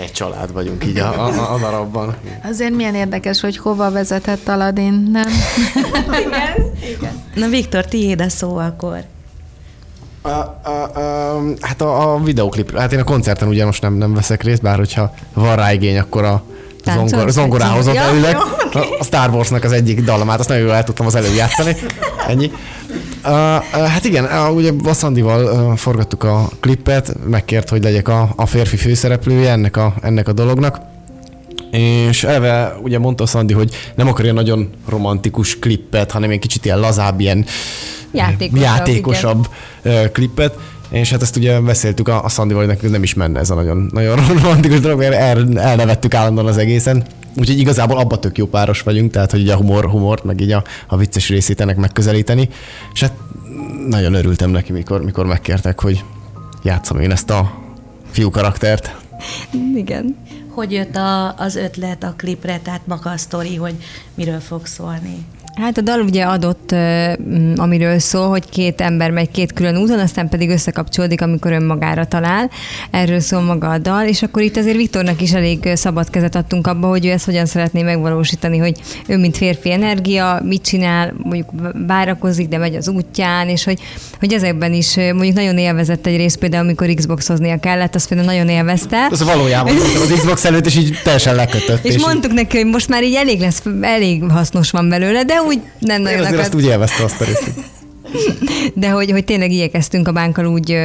[0.00, 2.16] egy család vagyunk így a, a, a darabban.
[2.50, 5.28] Azért milyen érdekes, hogy hova vezetett Aladin, nem?
[6.26, 6.72] Igen.
[6.96, 7.22] Igen.
[7.34, 8.98] Na Viktor, tiéd a szó akkor.
[10.22, 14.14] A, a, a, hát a, a videoklip, hát én a koncerten ugye most nem, nem
[14.14, 16.42] veszek részt, bár hogyha van rá igény, akkor a
[16.84, 18.02] zongor, zongorához ott ja.
[18.66, 18.96] Okay.
[18.98, 21.76] A Star Warsnak az egyik dallamát, azt nagyon jól el tudtam az előbb játszani.
[22.28, 22.52] Ennyi.
[23.28, 28.08] Uh, uh, hát igen, uh, ugye a Szandival uh, forgattuk a klippet, megkért, hogy legyek
[28.08, 30.80] a, a férfi főszereplője ennek a, ennek a dolognak.
[31.70, 36.64] És eleve ugye mondta Szandi, hogy nem akar ilyen nagyon romantikus klippet, hanem egy kicsit
[36.64, 37.44] ilyen lazább, ilyen
[38.12, 39.48] játékosabb, játékosabb
[39.84, 40.12] igen.
[40.12, 40.58] klippet.
[40.90, 43.54] És hát ezt ugye beszéltük a, a Szandival, hogy nekünk nem is menne ez a
[43.54, 47.04] nagyon, nagyon romantikus dolog, mert el, elnevettük állandóan az egészen.
[47.36, 50.52] Úgyhogy igazából abba tök jó páros vagyunk, tehát hogy így a humor, humort, meg így
[50.52, 52.48] a, a vicces részét ennek megközelíteni.
[52.92, 53.12] És hát
[53.88, 56.04] nagyon örültem neki, mikor, mikor megkértek, hogy
[56.62, 57.52] játszom én ezt a
[58.10, 58.96] fiú karaktert.
[59.74, 60.16] Igen.
[60.48, 63.74] Hogy jött a, az ötlet a klipre, tehát maga a sztori, hogy
[64.14, 65.26] miről fog szólni?
[65.60, 66.74] Hát a dal ugye adott,
[67.56, 72.50] amiről szól, hogy két ember megy két külön úton, aztán pedig összekapcsolódik, amikor önmagára talál.
[72.90, 76.66] Erről szól maga a dal, és akkor itt azért Viktornak is elég szabad kezet adtunk
[76.66, 81.50] abba, hogy ő ezt hogyan szeretné megvalósítani, hogy ő, mint férfi energia, mit csinál, mondjuk
[81.86, 83.80] várakozik, de megy az útján, és hogy,
[84.18, 88.48] hogy ezekben is mondjuk nagyon élvezett egy rész, például amikor Xboxoznia kellett, azt például nagyon
[88.48, 89.06] élvezte.
[89.10, 91.84] Az valójában az Xbox előtt, és így teljesen lekötött.
[91.84, 95.40] És, és mondtuk neki, hogy most már így elég lesz, elég hasznos van belőle, de
[95.48, 97.50] úgy nem nagyon azért azt úgy élvezte azt a részt.
[98.74, 100.76] De hogy, hogy tényleg igyekeztünk a bánkkal úgy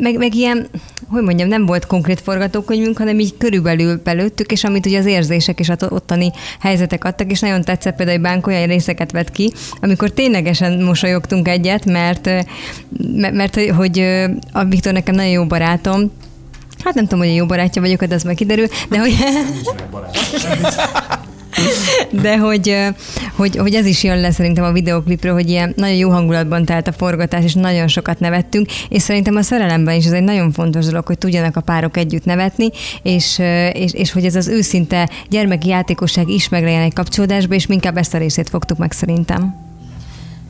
[0.00, 0.68] meg, meg ilyen,
[1.08, 5.58] hogy mondjam, nem volt konkrét forgatókönyvünk, hanem így körülbelül belőttük, és amit ugye az érzések
[5.58, 9.52] és az ottani helyzetek adtak, és nagyon tetszett például, hogy Bánk olyan részeket vett ki,
[9.80, 12.24] amikor ténylegesen mosolyogtunk egyet, mert,
[13.14, 13.98] mert, mert hogy
[14.52, 16.12] a Viktor nekem nagyon jó barátom,
[16.84, 19.14] Hát nem tudom, hogy a jó barátja vagyok, de az meg kiderül, de hogy...
[22.22, 22.76] De hogy,
[23.36, 26.88] hogy, hogy ez is jön le szerintem a videoklipről, hogy ilyen nagyon jó hangulatban telt
[26.88, 30.86] a forgatás, és nagyon sokat nevettünk, és szerintem a szerelemben is ez egy nagyon fontos
[30.86, 32.70] dolog, hogy tudjanak a párok együtt nevetni,
[33.02, 33.38] és,
[33.72, 38.14] és, és hogy ez az őszinte gyermeki játékosság is meglegyen egy kapcsolódásba, és inkább ezt
[38.14, 39.63] a részét fogtuk meg szerintem.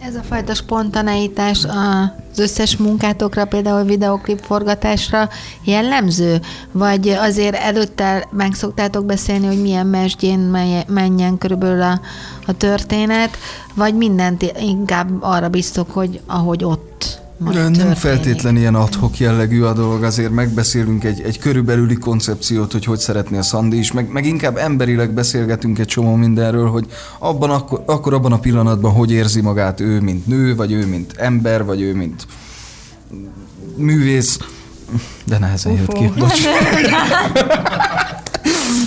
[0.07, 5.29] Ez a fajta spontaneitás az összes munkátokra, például videoklip forgatásra
[5.65, 6.41] jellemző?
[6.73, 10.39] Vagy azért előtte meg szoktátok beszélni, hogy milyen mesdjén
[10.87, 12.01] menjen körülbelül a,
[12.47, 13.37] a történet,
[13.75, 17.97] vagy mindent inkább arra biztok, hogy ahogy ott majd Nem történik.
[17.97, 23.39] feltétlen ilyen adhok jellegű a dolog, azért megbeszélünk egy, egy körülbelüli koncepciót, hogy hogy szeretné
[23.39, 26.87] a Szandi is, meg, meg inkább emberileg beszélgetünk egy csomó mindenről, hogy
[27.19, 31.13] abban akkor, akkor abban a pillanatban hogy érzi magát ő, mint nő, vagy ő, mint
[31.17, 32.27] ember, vagy ő, mint
[33.77, 34.39] művész.
[35.25, 35.83] De nehezen Ufo.
[35.83, 36.39] jött ki, bocs.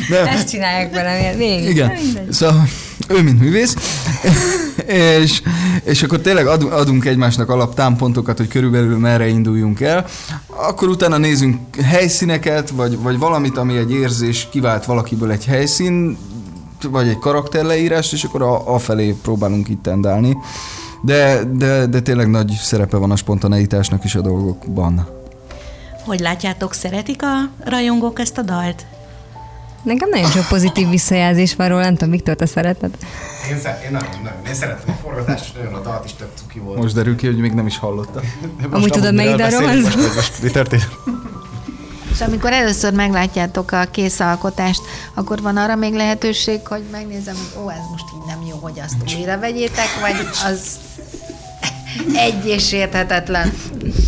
[0.10, 0.28] Nem.
[0.28, 1.70] Ezt csinálják velem, végig.
[1.70, 1.92] Igen.
[2.30, 2.68] Szóval
[3.08, 3.76] ő, mint művész,
[5.20, 5.42] és,
[5.84, 10.06] és akkor tényleg adunk egymásnak alaptámpontokat, hogy körülbelül merre induljunk el,
[10.48, 16.18] akkor utána nézünk helyszíneket, vagy, vagy valamit, ami egy érzés kivált valakiből egy helyszín,
[16.90, 20.38] vagy egy karakterleírást, és akkor a, a felé próbálunk itt tendálni.
[21.02, 25.08] De, de, de tényleg nagy szerepe van a spontaneitásnak is a dolgokban.
[26.06, 28.86] Hogy látjátok, szeretik a rajongók ezt a dalt?
[29.88, 32.98] Nekem nagyon sok pozitív visszajelzés van róla, nem tudom, Viktor, te szereted?
[33.50, 36.60] Én, szer- én nagyon, nagyon, én szeretem a forgatást, nagyon a dalt is tök cuki
[36.60, 36.78] volt.
[36.78, 38.22] Most derül ki, hogy még nem is hallotta.
[38.70, 40.88] Amúgy tudod, melyik dalról van most, most mi történt?
[42.12, 44.82] És amikor először meglátjátok a kész alkotást,
[45.14, 48.80] akkor van arra még lehetőség, hogy megnézem, hogy ó, ez most így nem jó, hogy
[48.80, 50.60] azt újra vegyétek, vagy az
[52.14, 53.54] egy és érthetetlen.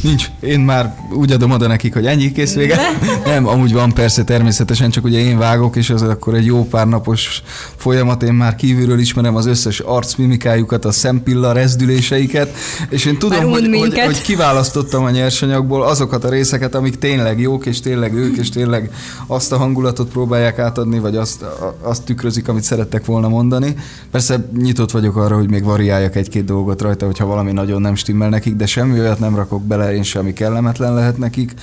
[0.02, 0.26] Nincs.
[0.40, 2.78] Én már úgy adom oda nekik, hogy ennyi kész vége.
[3.26, 6.88] Nem, amúgy van persze természetesen, csak ugye én vágok, és az akkor egy jó pár
[6.88, 7.42] napos
[7.76, 8.24] folyamat.
[8.24, 12.54] Én már kívülről ismerem az összes arcmimikájukat, a szempilla rezdüléseiket,
[12.90, 17.66] és én tudom, hogy, hogy, hogy, kiválasztottam a nyersanyagból azokat a részeket, amik tényleg jók,
[17.66, 18.92] és tényleg ők, és tényleg
[19.28, 21.46] azt a hangulatot próbálják átadni, vagy azt,
[21.82, 23.76] azt tükrözik, amit szerettek volna mondani.
[24.12, 27.96] Persze nyitott vagyok arra, hogy még variáljak egy-két dolgot rajta, hogyha valami nagyon nagyon nem
[27.96, 31.54] stimmel nekik, de semmi olyat nem rakok bele én sem, ami kellemetlen lehet nekik,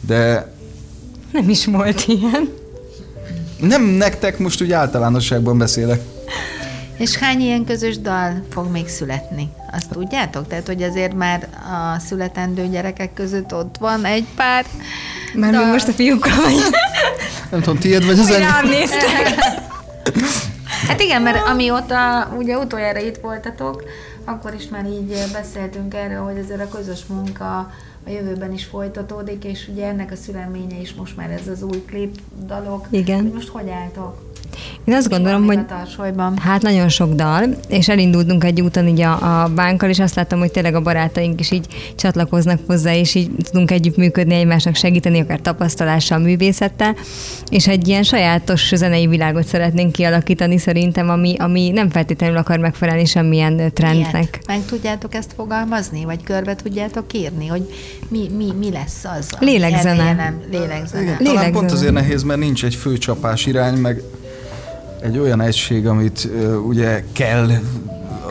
[0.00, 0.52] de...
[1.32, 2.48] Nem is volt ilyen.
[3.60, 6.00] Nem nektek, most úgy általánosságban beszélek.
[6.96, 9.48] És hány ilyen közös dal fog még születni?
[9.72, 10.46] Azt tudjátok?
[10.46, 14.64] Tehát, hogy azért már a születendő gyerekek között ott van egy pár
[15.34, 15.66] Már dal.
[15.66, 16.54] most a fiúkkal vagy.
[17.50, 18.48] Nem tudom, tiéd vagy az enyém?
[20.88, 23.82] Hát igen, mert amióta ugye utoljára itt voltatok,
[24.28, 27.58] akkor is már így beszéltünk erről, hogy ezzel a közös munka
[28.06, 31.84] a jövőben is folytatódik, és ugye ennek a szüleménye is most már ez az új
[31.84, 32.86] klip dalok.
[32.90, 33.20] Igen.
[33.22, 34.27] Hogy most hogy álltok?
[34.84, 35.58] Én azt gondolom, hogy
[36.36, 40.38] hát nagyon sok dal, és elindultunk egy úton így a, a bánkkal, és azt láttam,
[40.38, 41.66] hogy tényleg a barátaink is így
[41.96, 46.96] csatlakoznak hozzá, és így tudunk együtt működni, egymásnak segíteni, akár tapasztalással, művészettel,
[47.48, 53.04] és egy ilyen sajátos zenei világot szeretnénk kialakítani szerintem, ami, ami nem feltétlenül akar megfelelni
[53.04, 54.12] semmilyen trendnek.
[54.12, 54.46] Ilyet.
[54.46, 57.74] Meg tudjátok ezt fogalmazni, vagy körbe tudjátok írni, hogy
[58.08, 59.30] mi, mi, mi lesz az?
[59.40, 60.12] Lélegzene.
[60.12, 61.02] Nem, lélegzene.
[61.02, 61.50] Igen, talán lélegzene.
[61.50, 64.02] pont azért nehéz, mert nincs egy főcsapás irány, meg
[65.00, 66.28] egy olyan egység, amit
[66.66, 67.50] ugye kell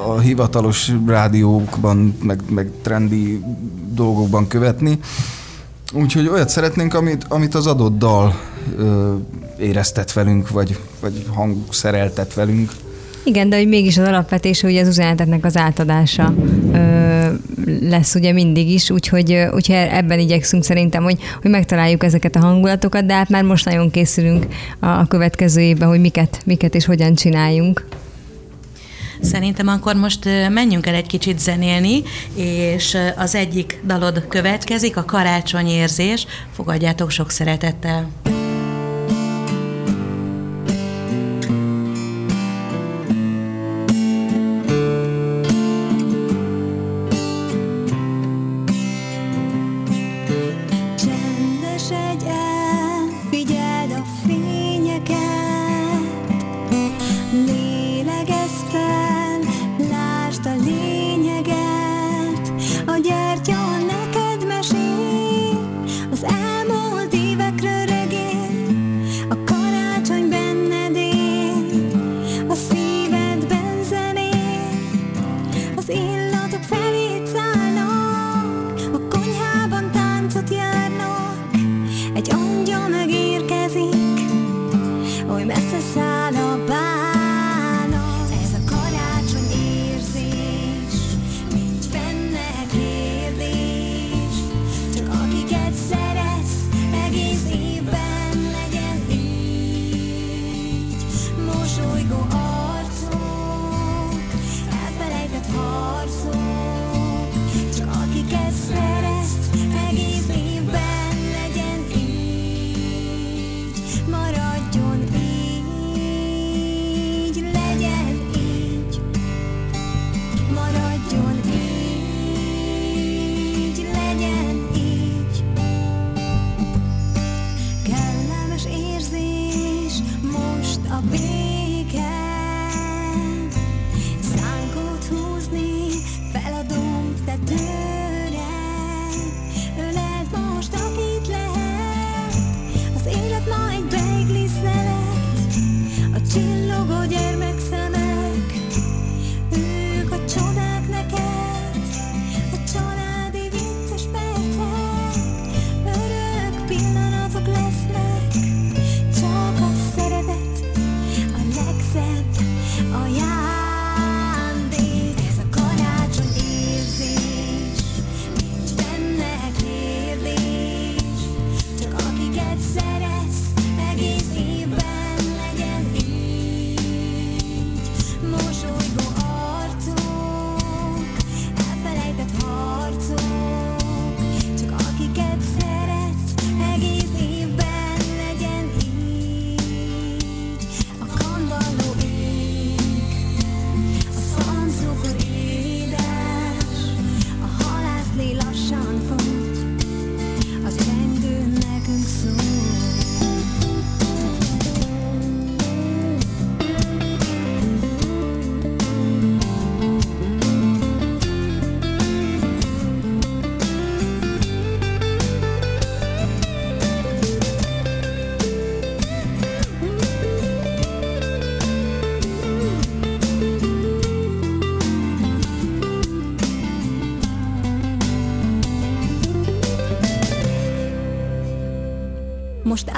[0.07, 3.43] a hivatalos rádiókban, meg, meg trendi
[3.93, 4.99] dolgokban követni.
[5.93, 8.35] Úgyhogy olyat szeretnénk, amit, amit az adott dal
[8.77, 9.15] ö,
[9.59, 12.71] éreztet velünk, vagy, vagy hangszereltet velünk.
[13.27, 16.33] Igen, de hogy mégis az alapvetés, hogy az üzenetetnek az átadása
[16.73, 17.27] ö,
[17.81, 23.05] lesz ugye mindig is, úgyhogy, úgyhogy ebben igyekszünk szerintem, hogy, hogy megtaláljuk ezeket a hangulatokat,
[23.05, 24.45] de hát már most nagyon készülünk
[24.79, 27.87] a, a következő évben, hogy miket, miket és hogyan csináljunk.
[29.21, 32.01] Szerintem akkor most menjünk el egy kicsit zenélni,
[32.35, 36.27] és az egyik dalod következik, a karácsonyérzés.
[36.51, 38.36] Fogadjátok sok szeretettel!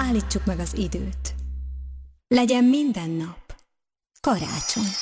[0.10, 1.34] Állítsuk meg az időt.
[2.28, 3.56] Legyen minden nap
[4.22, 4.99] karácsony.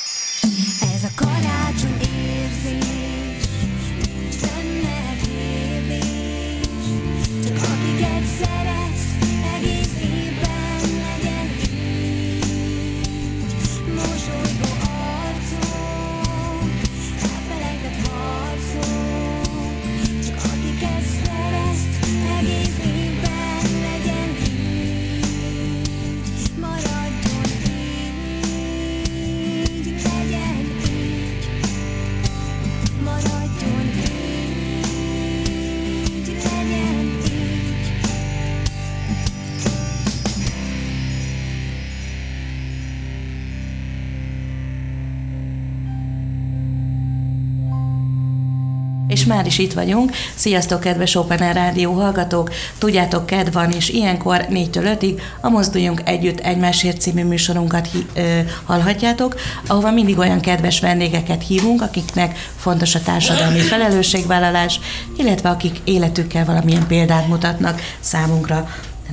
[49.27, 50.11] Már is itt vagyunk.
[50.35, 52.51] Sziasztok, kedves Open Air Rádió hallgatók!
[52.77, 58.39] Tudjátok, kedv van, és ilyenkor 4-től 5-ig a Mozduljunk Együtt Egymásért című műsorunkat hi- ö,
[58.63, 59.35] hallhatjátok,
[59.67, 64.79] ahova mindig olyan kedves vendégeket hívunk, akiknek fontos a társadalmi felelősségvállalás,
[65.17, 68.67] illetve akik életükkel valamilyen példát mutatnak számunkra.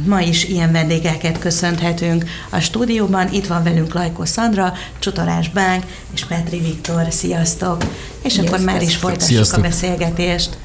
[0.06, 3.32] Ma is ilyen vendégeket köszönhetünk a stúdióban.
[3.32, 7.06] Itt van velünk Lajko Szandra, Csutorás Bánk és Petri Viktor.
[7.10, 7.84] Sziasztok!
[8.22, 9.58] És akkor már is folytassuk Sziasztok.
[9.58, 10.58] a beszélgetést.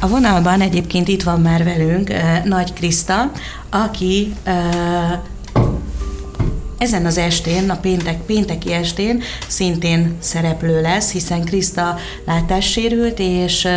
[0.00, 3.30] A vonalban egyébként itt van már velünk uh, Nagy Kriszta,
[3.70, 4.52] aki uh,
[6.78, 11.96] ezen az estén, a péntek, pénteki estén szintén szereplő lesz, hiszen Kriszta
[12.26, 13.68] látássérült, és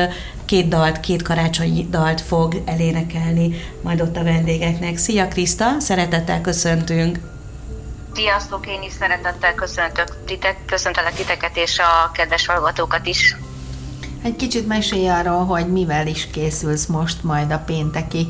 [0.52, 4.98] két dalt, két karácsonyi dalt fog elénekelni majd ott a vendégeknek.
[4.98, 7.20] Szia Kriszta, szeretettel köszöntünk!
[8.14, 13.36] Sziasztok, én is szeretettel köszöntök titek, köszöntelek titeket és a kedves hallgatókat is.
[14.24, 18.28] Egy kicsit mesélj arról, hogy mivel is készülsz most majd a pénteki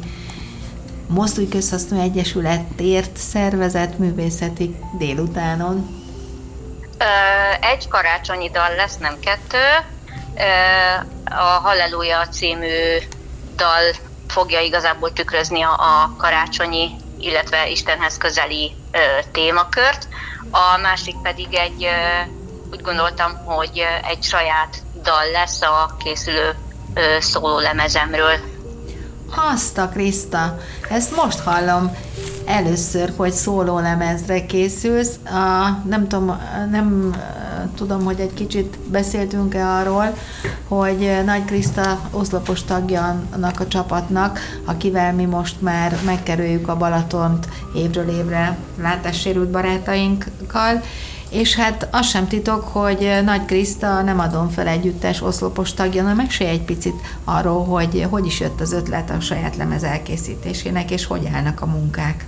[1.08, 6.00] Mozdulj Közhasznú Egyesületért szervezett művészeti délutánon.
[7.62, 9.58] Egy karácsonyi dal lesz, nem kettő.
[11.26, 12.98] A Halleluja című
[13.56, 13.96] dal
[14.28, 18.76] fogja igazából tükrözni a- karácsonyi, illetve Istenhez közeli
[19.32, 20.08] témakört.
[20.52, 21.88] A másik pedig egy,
[22.72, 26.56] úgy gondoltam, hogy egy saját dal lesz a készülő
[27.20, 28.38] szólólemezemről.
[29.54, 30.58] Azt a Kriszta,
[30.89, 31.98] ezt most hallom
[32.46, 35.15] először, hogy szólólemezre készülsz.
[35.26, 36.41] A, nem tudom,
[36.72, 37.15] nem
[37.76, 40.17] tudom, hogy egy kicsit beszéltünk-e arról,
[40.67, 46.78] hogy eh, Nagy Kriszta oszlopos tagja annak a csapatnak, akivel mi most már megkerüljük a
[46.78, 50.82] Balatont évről évre látássérült barátainkkal,
[51.32, 56.13] és hát az sem titok, hogy Nagy Kriszta nem adom fel együttes oszlopos tagja, na
[56.13, 61.06] mesélj egy picit arról, hogy hogy is jött az ötlet a saját lemez elkészítésének, és
[61.06, 62.26] hogy állnak a munkák.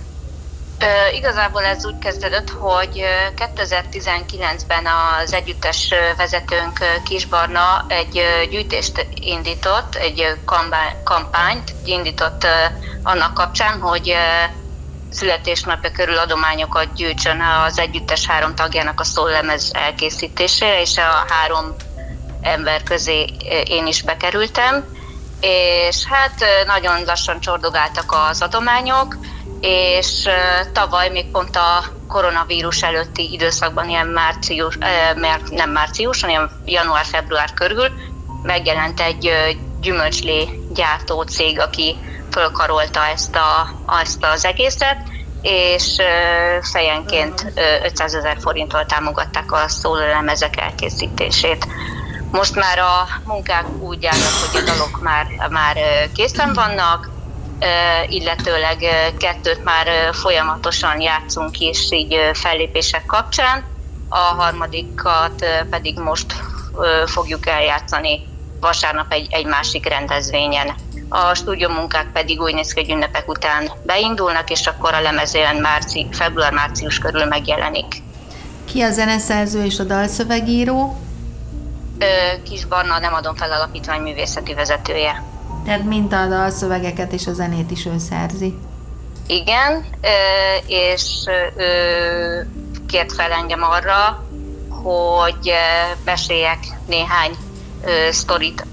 [1.12, 10.38] Igazából ez úgy kezdődött, hogy ö, 2019-ben az együttes vezetőnk Kisbarna egy gyűjtést indított, egy
[11.04, 12.46] kampányt indított
[13.02, 14.14] annak kapcsán, hogy
[15.10, 21.74] születésnapja körül adományokat gyűjtsön az együttes három tagjának a szólemez elkészítésére, és a három
[22.40, 23.24] ember közé
[23.66, 24.84] én is bekerültem,
[25.40, 29.16] és hát nagyon lassan csordogáltak az adományok,
[29.66, 30.28] és
[30.72, 34.78] tavaly még pont a koronavírus előtti időszakban, ilyen március,
[35.50, 37.88] nem március, hanem január-február körül
[38.42, 39.30] megjelent egy
[39.80, 41.96] gyümölcslé gyártó cég, aki
[42.30, 44.96] fölkarolta ezt, a, ezt az egészet,
[45.42, 45.96] és
[46.72, 51.66] fejenként ö, 500 ezer forinttal támogatták a szólólemezek elkészítését.
[52.30, 55.76] Most már a munkák úgy állnak, hogy a dalok már, már
[56.14, 57.13] készen vannak,
[58.08, 58.76] illetőleg
[59.18, 63.64] kettőt már folyamatosan játszunk is így fellépések kapcsán,
[64.08, 66.34] a harmadikat pedig most
[67.06, 68.26] fogjuk eljátszani
[68.60, 70.74] vasárnap egy, egy másik rendezvényen.
[71.08, 76.06] A stúdiómunkák pedig úgy néz ki, hogy ünnepek után beindulnak, és akkor a lemezén márci,
[76.10, 78.02] február-március körül megjelenik.
[78.64, 80.98] Ki a zeneszerző és a dalszövegíró?
[82.44, 85.22] Kis Barna nem adom fel alapítvány művészeti vezetője.
[85.64, 88.58] Tehát mind a dalszövegeket és a zenét is ő szerzi.
[89.26, 89.84] Igen,
[90.66, 91.02] és
[91.56, 92.50] ő
[92.88, 94.24] kért fel engem arra,
[94.68, 95.52] hogy
[96.04, 97.36] meséljek néhány
[98.10, 98.66] sztorit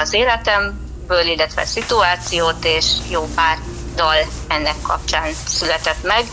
[0.00, 3.58] az életemből, illetve szituációt, és jó pár
[3.94, 4.16] dal
[4.48, 6.24] ennek kapcsán született meg,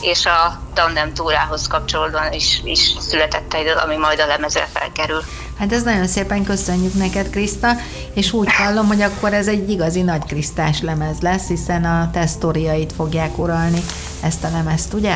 [0.00, 5.22] és a tandem túrához kapcsolódóan is, is született egy ami majd a lemezre felkerül.
[5.58, 7.68] Hát ez nagyon szépen köszönjük neked, Kriszta,
[8.14, 12.26] és úgy hallom, hogy akkor ez egy igazi nagy Krisztás lemez lesz, hiszen a te
[12.26, 13.80] sztoriait fogják uralni
[14.20, 15.14] ezt a lemezt, ugye?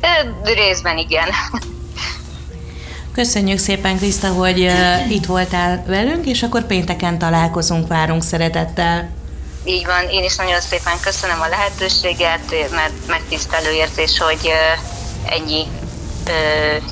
[0.00, 1.28] Ö, Részben igen.
[3.14, 4.70] Köszönjük szépen, Kriszta, hogy
[5.08, 9.10] itt voltál velünk, és akkor pénteken találkozunk, várunk szeretettel.
[9.64, 14.50] Így van, én is nagyon szépen köszönöm a lehetőséget, mert megtisztelő érzés, hogy
[15.26, 15.66] ennyi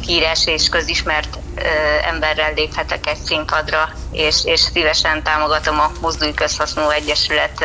[0.07, 1.39] híres és közismert
[2.05, 7.65] emberrel léphetek egy színpadra, és, és szívesen támogatom a Mozdulj Közhasznú Egyesület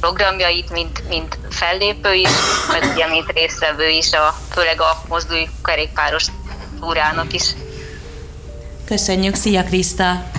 [0.00, 2.30] programjait, mint, mint fellépő is,
[2.72, 6.26] meg ugye mint résztvevő is, a, főleg a Mozdulj kerékpáros
[6.80, 7.42] túrának is.
[8.86, 10.30] Köszönjük, szia Kriszta!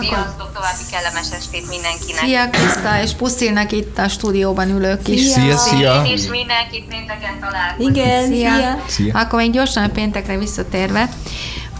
[0.00, 2.24] Sziasztok, további kellemes estét mindenkinek!
[2.24, 5.20] Szia, Kriszta, és puszilnak itt a stúdióban ülők is.
[5.20, 6.02] Szia, szia!
[6.06, 7.96] Én is mindenkit pénteken találkozunk.
[7.96, 8.54] Igen, Szia.
[8.54, 8.82] szia.
[8.86, 9.18] Szia.
[9.18, 11.08] Akkor még gyorsan a péntekre visszatérve,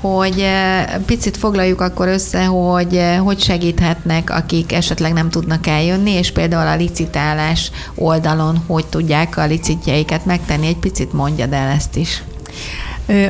[0.01, 6.11] hogy eh, picit foglaljuk akkor össze, hogy eh, hogy segíthetnek, akik esetleg nem tudnak eljönni,
[6.11, 10.67] és például a licitálás oldalon hogy tudják a licitjeiket megtenni.
[10.67, 12.23] Egy picit mondjad el ezt is.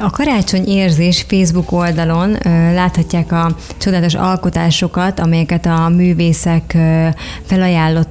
[0.00, 2.36] A Karácsony Érzés Facebook oldalon
[2.74, 6.76] láthatják a csodálatos alkotásokat, amelyeket a művészek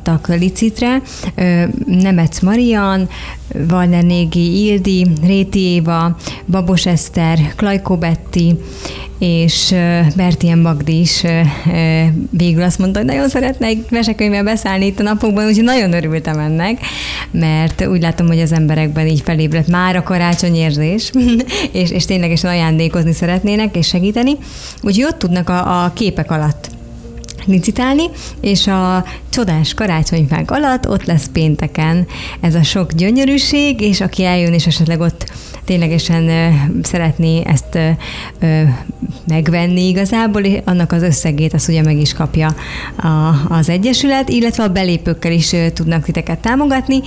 [0.07, 1.01] felajánlottak licitre.
[1.85, 3.09] Nemec Marian,
[3.67, 8.55] Valner Négi Ildi, Réti Éva, Babos Eszter, Klajko Betti,
[9.19, 9.75] és
[10.15, 11.23] Bertien Magdi is
[12.29, 16.39] végül azt mondta, hogy nagyon szeretne egy mesekönyvvel beszállni itt a napokban, úgyhogy nagyon örültem
[16.39, 16.79] ennek,
[17.31, 21.11] mert úgy látom, hogy az emberekben így felébredt már a karácsonyérzés,
[21.71, 24.31] és, és ténylegesen ajándékozni szeretnének és segíteni.
[24.81, 26.76] Úgyhogy ott tudnak a, a képek alatt
[27.47, 28.03] licitálni,
[28.41, 32.07] és a csodás karácsonyfánk alatt ott lesz pénteken
[32.41, 35.31] ez a sok gyönyörűség, és aki eljön, és esetleg ott
[35.65, 37.97] ténylegesen szeretné ezt
[39.27, 42.55] megvenni igazából, annak az összegét azt ugye meg is kapja
[43.47, 47.01] az Egyesület, illetve a belépőkkel is tudnak titeket támogatni,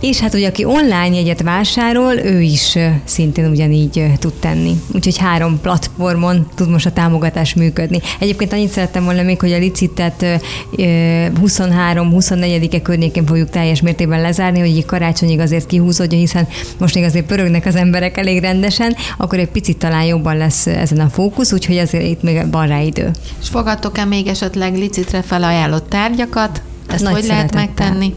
[0.00, 4.72] és hát ugye aki online jegyet vásárol, ő is szintén ugyanígy tud tenni.
[4.94, 8.00] Úgyhogy három platformon tud most a támogatás működni.
[8.18, 10.42] Egyébként annyit szerettem volna még, hogy a licitet
[10.76, 17.66] 23-24-e környékén fogjuk teljes mértékben lezárni, hogy karácsonyig azért kihúzódjon, hiszen most még azért pörögnek
[17.66, 22.04] az emberek elég rendesen, akkor egy picit talán jobban lesz ezen a fókusz, úgyhogy azért
[22.04, 23.10] itt még van rá idő.
[23.40, 26.62] És fogadtok-e még esetleg licitre felajánlott tárgyakat?
[26.92, 28.14] Ezt Nagy hogy lehet megtenni?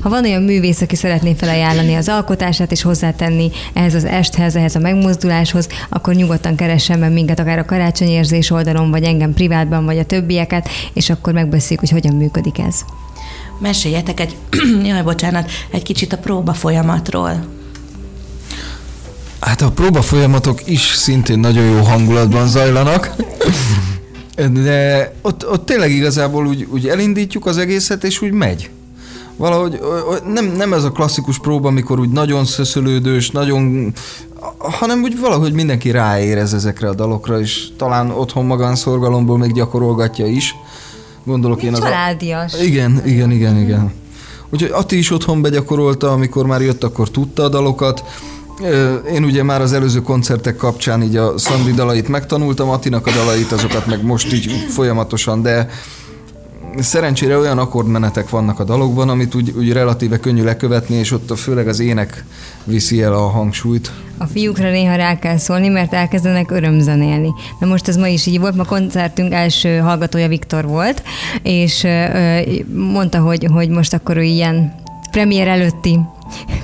[0.00, 4.74] Ha van olyan művész, aki szeretné felajánlani az alkotását és hozzátenni ehhez az esthez, ehhez
[4.74, 9.98] a megmozduláshoz, akkor nyugodtan keressen meg minket akár a karácsonyérzés oldalon, vagy engem privátban, vagy
[9.98, 12.80] a többieket, és akkor megbeszéljük, hogy hogyan működik ez.
[13.58, 14.36] Meséljetek egy,
[14.88, 17.44] jaj, bocsánat, egy kicsit a próba folyamatról.
[19.40, 23.14] Hát a próba folyamatok is szintén nagyon jó hangulatban zajlanak.
[24.36, 28.70] De ott, ott tényleg igazából úgy, úgy elindítjuk az egészet, és úgy megy.
[29.36, 29.80] Valahogy
[30.26, 33.92] nem, nem ez a klasszikus próba, amikor úgy nagyon szöszölődős, nagyon
[34.58, 40.54] hanem úgy valahogy mindenki ráérez ezekre a dalokra, és talán otthon magánszorgalomból még gyakorolgatja is.
[41.24, 41.78] Gondolok Még én az...
[41.78, 42.54] Családias.
[42.54, 42.62] A...
[42.62, 43.92] Igen, igen, igen, igen.
[44.50, 48.04] Úgyhogy Ati is otthon begyakorolta, amikor már jött, akkor tudta a dalokat.
[49.12, 53.52] Én ugye már az előző koncertek kapcsán így a Szandi dalait megtanultam, Atinak a dalait,
[53.52, 55.68] azokat meg most így folyamatosan, de
[56.78, 61.36] szerencsére olyan akkordmenetek vannak a dalokban, amit úgy, úgy relatíve könnyű lekövetni, és ott a,
[61.36, 62.24] főleg az ének
[62.64, 63.90] viszi el a hangsúlyt.
[64.18, 67.30] A fiúkra néha rá kell szólni, mert elkezdenek örömzenélni.
[67.60, 71.02] Na most ez ma is így volt, ma koncertünk első hallgatója Viktor volt,
[71.42, 71.86] és
[72.74, 74.82] mondta, hogy, hogy most akkor ő ilyen
[75.14, 75.98] premier előtti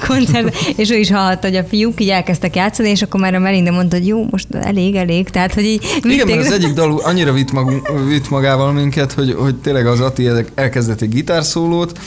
[0.06, 3.38] koncert, és ő is hallotta, hogy a fiúk így elkezdtek játszani, és akkor már a
[3.38, 7.00] Melinda mondta, hogy jó, most elég, elég, tehát, hogy így Igen, mert az egyik dal
[7.02, 11.98] annyira vitt, mag, vitt magával minket, hogy, hogy tényleg az Ati elkezdett egy gitárszólót,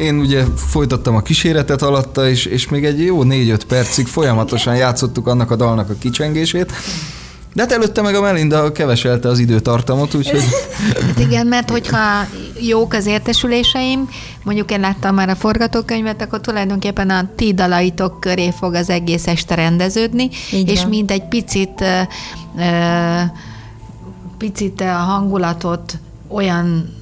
[0.00, 5.26] én ugye folytattam a kíséretet alatta, és, és még egy jó négy-öt percig folyamatosan játszottuk
[5.26, 6.72] annak a dalnak a kicsengését,
[7.58, 10.40] de hát előtte meg a Melinda keveselte az időtartamot, úgyhogy...
[10.94, 12.26] Hát igen, mert hogyha
[12.60, 14.08] jók az értesüléseim,
[14.44, 19.26] mondjuk én láttam már a forgatókönyvet, akkor tulajdonképpen a ti dalaitok köré fog az egész
[19.26, 21.84] este rendeződni, Így és mint egy picit
[24.38, 25.98] picit a hangulatot
[26.28, 26.96] olyan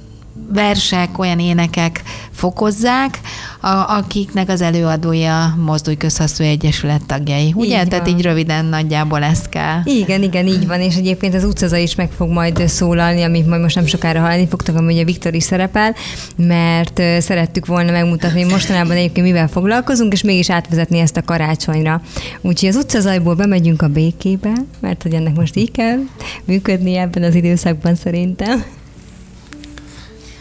[0.53, 3.19] versek, olyan énekek fokozzák,
[3.61, 7.53] a, akiknek az előadója Mozdulj Közhasznú Egyesület tagjai.
[7.55, 7.81] Ugye?
[7.81, 8.15] Így Tehát van.
[8.15, 9.79] így röviden nagyjából ezt kell.
[9.83, 13.61] Igen, igen, így van, és egyébként az utcaza is meg fog majd szólalni, amit majd
[13.61, 15.95] most nem sokára hallani fogtok, ami ugye Viktor is szerepel,
[16.35, 22.01] mert szerettük volna megmutatni, hogy mostanában egyébként mivel foglalkozunk, és mégis átvezetni ezt a karácsonyra.
[22.41, 25.97] Úgyhogy az utcazajból bemegyünk a békébe, mert hogy ennek most így kell
[26.45, 28.76] működni ebben az időszakban szerintem.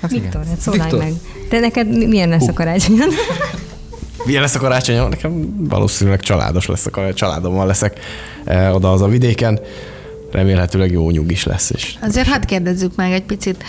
[0.00, 1.12] Hát Viktor, hát szólj meg.
[1.48, 2.48] Te neked milyen lesz uh.
[2.48, 3.08] a karácsonyon?
[4.24, 5.08] Milyen lesz a karácsonyom?
[5.08, 8.00] Nekem valószínűleg családos lesz a karácsony, családommal leszek
[8.44, 9.60] eh, oda az a vidéken
[10.36, 11.98] remélhetőleg jó nyug is lesz is.
[12.02, 13.64] Azért hadd kérdezzük meg egy picit,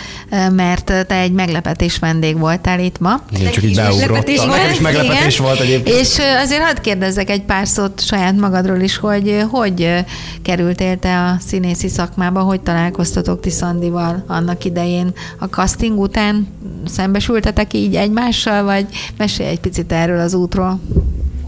[0.50, 3.20] mert te egy meglepetés vendég voltál itt ma.
[3.40, 4.48] Én csak így beugrottam.
[4.48, 5.46] Nekem is meglepetés igen.
[5.46, 5.96] volt egyébként.
[5.96, 10.04] És azért hadd kérdezzek egy pár szót saját magadról is, hogy hogy
[10.42, 16.48] kerültél te a színészi szakmába, hogy találkoztatok ti Szandival annak idején a casting után?
[16.86, 20.80] Szembesültetek így egymással, vagy mesélj egy picit erről az útról?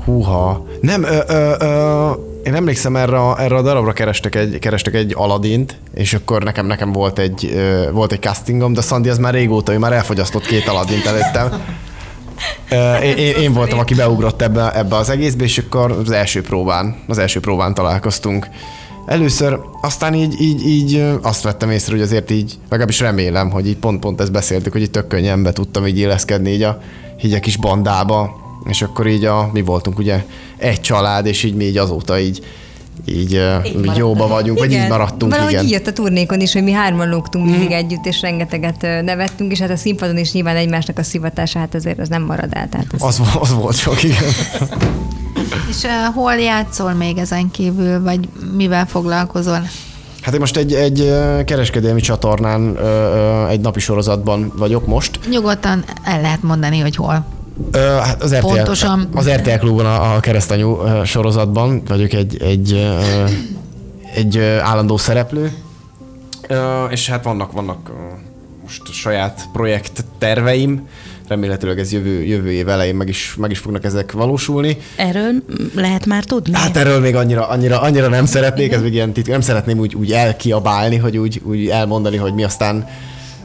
[0.04, 0.66] Húha.
[0.80, 2.10] Nem, ö, ö, ö,
[2.44, 6.66] én emlékszem erre, a, erre a darabra kerestek egy, kerestek egy Aladint, és akkor nekem
[6.66, 7.60] nekem volt egy,
[7.92, 11.62] volt egy castingom, de Sandy az már régóta, ő már elfogyasztott két Aladint előttem.
[13.02, 17.18] Én, én, voltam, aki beugrott ebbe, ebbe az egészbe, és akkor az első próbán, az
[17.18, 18.46] első próbán találkoztunk.
[19.06, 23.76] Először, aztán így, így, így azt vettem észre, hogy azért így, legalábbis remélem, hogy így
[23.76, 26.80] pont-pont ezt beszéltük, hogy így tök könnyen be tudtam így éleszkedni így a,
[27.22, 30.24] így a kis bandába, és akkor így a, mi voltunk ugye
[30.56, 32.44] egy család, és így mi így azóta így
[33.04, 34.68] így, így jóba vagyunk, igen.
[34.68, 35.32] vagy így maradtunk.
[35.32, 35.64] Valahogy igen.
[35.64, 37.50] így jött a turnékon is, hogy mi hárman lógtunk mm.
[37.50, 41.74] mindig együtt, és rengeteget nevettünk, és hát a színpadon is nyilván egymásnak a szivatása, hát
[41.74, 42.68] azért az nem marad el.
[42.68, 43.02] Tehát az...
[43.02, 44.22] Az, az volt sok, igen.
[45.68, 49.68] És uh, hol játszol még ezen kívül, vagy mivel foglalkozol?
[50.20, 52.78] Hát én most egy, egy kereskedelmi csatornán
[53.48, 55.18] egy napi sorozatban vagyok most.
[55.28, 57.26] Nyugodtan el lehet mondani, hogy hol.
[57.74, 59.08] Hát az RTL, Pontosan.
[59.14, 62.88] Az RTL klubban a, a keresztanyú sorozatban vagyok egy, egy,
[64.14, 65.52] egy állandó szereplő,
[66.90, 67.90] és hát vannak, vannak
[68.62, 70.88] most saját projekt terveim,
[71.28, 74.76] remélhetőleg ez jövő, jövő év elején meg is, meg is fognak ezek valósulni.
[74.96, 75.32] Erről
[75.74, 76.52] lehet már tudni?
[76.54, 79.94] Hát erről még annyira, annyira, annyira nem szeretnék, ez még ilyen titka, nem szeretném úgy,
[79.94, 82.88] úgy elkiabálni, hogy úgy, úgy elmondani, hogy mi aztán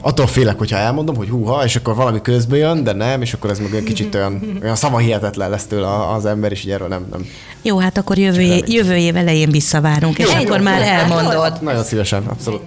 [0.06, 3.50] attól félek, hogyha elmondom, hogy húha, és akkor valami közbe jön, de nem, és akkor
[3.50, 7.06] ez meg egy kicsit olyan, olyan szavahihetetlen lesz tőle az ember, és így erről nem.
[7.12, 7.26] nem.
[7.62, 11.62] Jó, hát akkor jövő, jövő év elején visszavárunk, és jó, akkor jó, már jó, elmondod.
[11.62, 12.62] Nagyon szívesen, abszolút.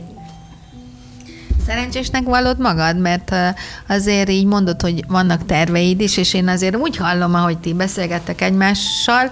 [1.66, 3.34] Szerencsésnek vallod magad, mert
[3.89, 8.41] azért így mondod, hogy vannak terveid is, és én azért úgy hallom, ahogy ti beszélgettek
[8.41, 9.30] egymással,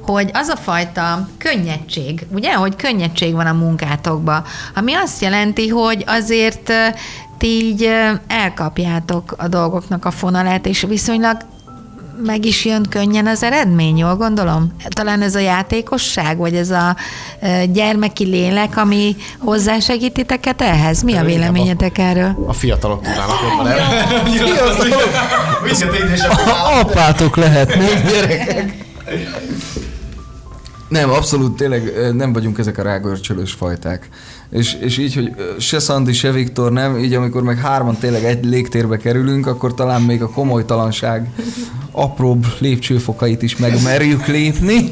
[0.00, 4.44] hogy az a fajta könnyedség, ugye, hogy könnyedség van a munkátokban,
[4.74, 6.72] ami azt jelenti, hogy azért
[7.42, 7.90] így
[8.26, 11.36] elkapjátok a dolgoknak a fonalát, és viszonylag
[12.24, 14.72] meg is jön könnyen az eredmény, jól gondolom?
[14.88, 16.96] Talán ez a játékosság, vagy ez a
[17.72, 21.02] gyermeki lélek, ami hozzásegítiteket ehhez?
[21.02, 22.44] Mi a véleményetek erről?
[22.46, 24.06] A fiatalok tudnának jobban erre.
[26.80, 28.86] Apátok lehetnek, gyerekek.
[30.88, 34.08] Nem, abszolút tényleg nem vagyunk ezek a rágörcsölős fajták.
[34.50, 38.44] És, és így, hogy se Szandi, se Viktor nem, így amikor meg hárman tényleg egy
[38.44, 41.30] légtérbe kerülünk, akkor talán még a komolytalanság
[41.90, 44.90] apróbb lépcsőfokait is megmerjük lépni,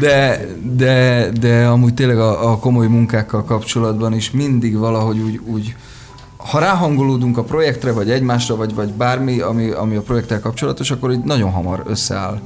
[0.00, 5.74] de, de, de amúgy tényleg a, a komoly munkákkal kapcsolatban is mindig valahogy úgy, úgy
[6.36, 11.12] ha ráhangolódunk a projektre, vagy egymásra, vagy, vagy bármi, ami, ami a projekttel kapcsolatos, akkor
[11.12, 12.40] így nagyon hamar összeáll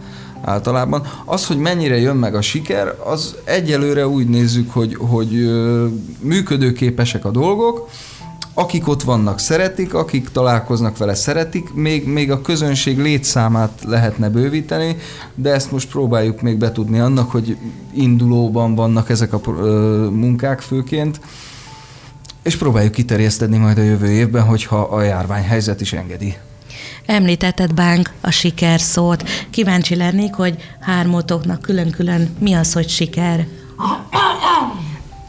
[0.46, 1.02] általában.
[1.24, 5.50] Az, hogy mennyire jön meg a siker, az egyelőre úgy nézzük, hogy, hogy
[6.20, 7.88] működőképesek a dolgok,
[8.58, 14.96] akik ott vannak szeretik, akik találkoznak vele szeretik, még, még a közönség létszámát lehetne bővíteni,
[15.34, 17.56] de ezt most próbáljuk még betudni annak, hogy
[17.94, 19.40] indulóban vannak ezek a
[20.10, 21.20] munkák főként,
[22.42, 26.36] és próbáljuk kiterjeszteni majd a jövő évben, hogyha a járványhelyzet is engedi.
[27.06, 29.28] Említetted Bánk a siker szót.
[29.50, 33.46] Kíváncsi lennék, hogy hármótoknak külön-külön mi az, hogy siker?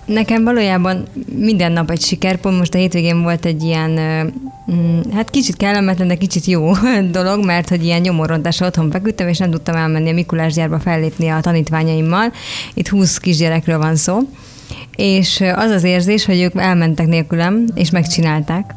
[0.05, 2.57] Nekem valójában minden nap egy sikerpont.
[2.57, 3.91] Most a hétvégén volt egy ilyen,
[4.71, 6.71] mm, hát kicsit kellemetlen, de kicsit jó
[7.11, 11.27] dolog, mert hogy ilyen nyomorrontásra otthon feküdtem, és nem tudtam elmenni a Mikulás gyárba fellépni
[11.27, 12.33] a tanítványaimmal.
[12.73, 14.19] Itt 20 kisgyerekről van szó
[14.95, 18.73] és az az érzés, hogy ők elmentek nélkülem, és megcsinálták.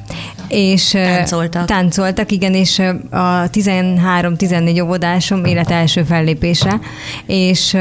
[0.49, 1.65] És táncoltak.
[1.65, 2.79] Táncoltak, igen, és
[3.11, 6.81] a 13-14 óvodásom élet első fellépése,
[7.27, 7.77] és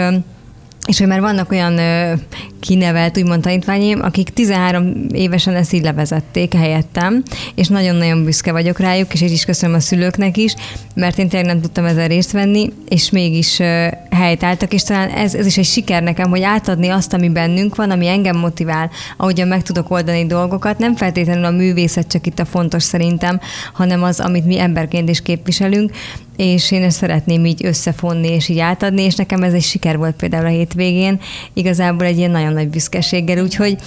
[0.89, 2.13] és hogy már vannak olyan ö,
[2.59, 7.23] kinevelt, úgymond tanítványaim, akik 13 évesen ezt így levezették helyettem,
[7.55, 10.55] és nagyon-nagyon büszke vagyok rájuk, és így is köszönöm a szülőknek is,
[10.95, 13.87] mert én tényleg nem tudtam ezzel részt venni, és mégis ö,
[14.19, 17.91] helytálltak, és talán ez, ez is egy siker nekem, hogy átadni azt, ami bennünk van,
[17.91, 22.45] ami engem motivál, ahogyan meg tudok oldani dolgokat, nem feltétlenül a művészet csak itt a
[22.45, 23.39] fontos szerintem,
[23.73, 25.91] hanem az, amit mi emberként is képviselünk,
[26.35, 30.15] és én ezt szeretném így összefonni és így átadni, és nekem ez egy siker volt
[30.15, 31.19] például a hétvégén,
[31.53, 33.77] igazából egy ilyen nagyon nagy büszkeséggel, úgyhogy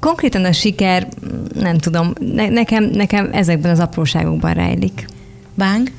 [0.00, 1.08] konkrétan a siker,
[1.54, 5.06] nem tudom, ne, nekem, nekem ezekben az apróságokban rejlik.
[5.54, 5.90] Bánk?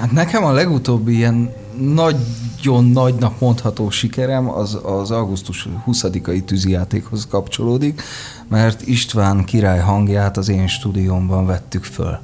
[0.00, 8.02] Hát nekem a legutóbbi ilyen nagyon nagynak mondható sikerem az, az augusztus 20-ai tűzijátékhoz kapcsolódik,
[8.48, 12.18] mert István király hangját az én stúdiómban vettük föl.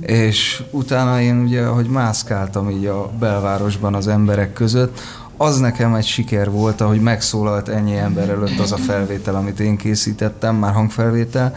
[0.00, 5.00] És utána én ugye, ahogy mászkáltam így a belvárosban az emberek között,
[5.36, 9.76] az nekem egy siker volt, ahogy megszólalt ennyi ember előtt az a felvétel, amit én
[9.76, 11.54] készítettem, már hangfelvétel,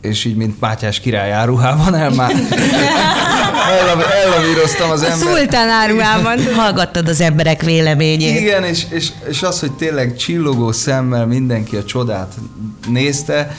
[0.00, 2.32] és így, mint Mátyás király áruhában el már
[4.24, 5.18] ellavíroztam az ember.
[5.18, 6.54] Szultán áruhában.
[6.54, 8.40] Hallgattad az emberek véleményét.
[8.40, 12.34] Igen, és, és, és az, hogy tényleg csillogó szemmel mindenki a csodát
[12.88, 13.56] nézte,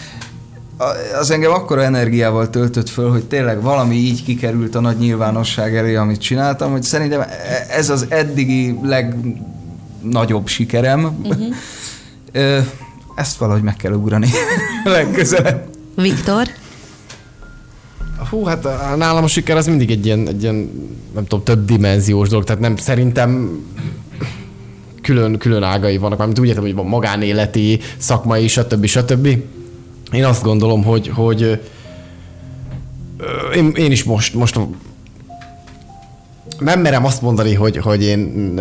[1.20, 5.96] az engem akkora energiával töltött föl, hogy tényleg valami így kikerült a nagy nyilvánosság elé,
[5.96, 7.28] amit csináltam, hogy szerintem e-
[7.70, 11.18] ez az eddigi legnagyobb sikerem.
[11.24, 12.66] Uh-huh.
[13.16, 14.30] Ezt valahogy meg kell ugrani
[14.84, 15.66] legközelebb.
[15.96, 16.48] Viktor?
[18.30, 18.64] Hú, hát
[18.98, 20.56] nálam a siker az mindig egy ilyen, egy ilyen,
[21.14, 23.60] nem tudom, több dimenziós dolog, tehát nem, szerintem
[25.02, 28.86] külön, külön ágai vannak, amit úgy értem, hogy van magánéleti, szakmai, stb.
[28.86, 29.28] stb.
[30.12, 31.62] Én azt gondolom, hogy, hogy
[33.56, 34.60] én, én is most, most
[36.60, 38.54] nem merem azt mondani, hogy, hogy én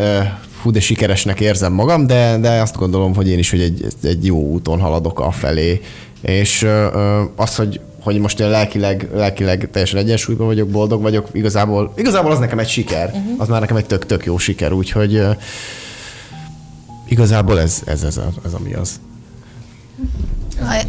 [0.63, 4.27] hú, de sikeresnek érzem magam, de, de azt gondolom, hogy én is hogy egy, egy
[4.27, 5.81] jó úton haladok a felé.
[6.21, 6.67] És
[7.37, 12.39] az, hogy hogy most én lelkileg, lelkileg teljesen egyensúlyban vagyok, boldog vagyok, igazából, igazából az
[12.39, 13.35] nekem egy siker, uh-huh.
[13.39, 15.37] az már nekem egy tök, tök jó siker, úgyhogy uh,
[17.09, 19.01] igazából ez, ez, ez, ez ami az.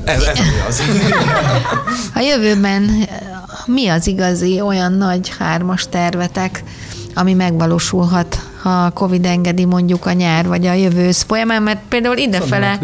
[0.03, 0.81] Ez, ez ami az.
[2.15, 3.07] A jövőben
[3.65, 6.63] mi az igazi olyan nagy hármas tervetek,
[7.13, 12.17] ami megvalósulhat ha a Covid engedi mondjuk a nyár vagy a jövő folyamán, mert például
[12.17, 12.79] idefele,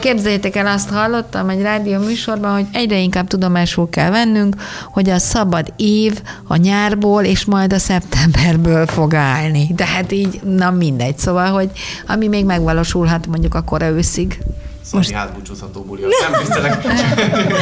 [0.00, 4.56] képzeljétek el, azt hallottam egy rádió műsorban, hogy egyre inkább tudomásul kell vennünk,
[4.92, 9.66] hogy a szabad év a nyárból és majd a szeptemberből fog állni.
[9.76, 11.70] De hát így, na mindegy, szóval, hogy
[12.06, 14.38] ami még megvalósulhat mondjuk akkor őszig.
[14.92, 16.86] Most hátbúcsúzható buli, nem tisztelek.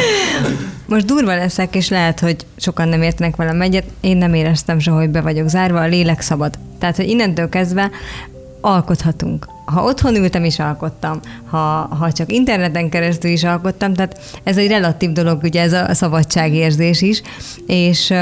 [0.88, 3.84] Most durva leszek, és lehet, hogy sokan nem értenek velem egyet.
[4.00, 6.58] Én nem éreztem soha, hogy be vagyok zárva, a lélek szabad.
[6.78, 7.90] Tehát, hogy innentől kezdve
[8.60, 9.46] alkothatunk.
[9.72, 14.68] Ha otthon ültem is alkottam, ha, ha csak interneten keresztül is alkottam, tehát ez egy
[14.68, 17.22] relatív dolog, ugye ez a szabadságérzés is,
[17.66, 18.14] és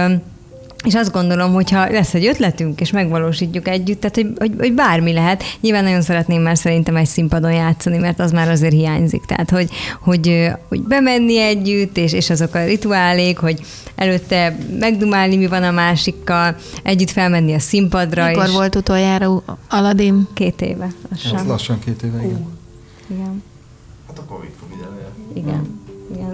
[0.87, 4.73] és azt gondolom, hogy ha lesz egy ötletünk, és megvalósítjuk együtt, tehát hogy, hogy, hogy
[4.73, 5.43] bármi lehet.
[5.61, 9.25] Nyilván nagyon szeretném már szerintem egy színpadon játszani, mert az már azért hiányzik.
[9.25, 9.71] Tehát, hogy,
[10.01, 13.61] hogy, hogy bemenni együtt, és, és azok a rituálék, hogy
[13.95, 18.27] előtte megdumálni, mi van a másikkal, együtt felmenni a színpadra.
[18.27, 18.53] Mikor és...
[18.53, 20.29] volt utoljára Aladdin?
[20.35, 20.93] Két éve.
[21.11, 21.35] Lassan.
[21.35, 22.47] Az lassan két éve, igen.
[23.07, 23.43] Igen.
[24.07, 24.87] Hát a Covid Covid
[25.35, 25.45] Igen.
[25.45, 25.86] Igen,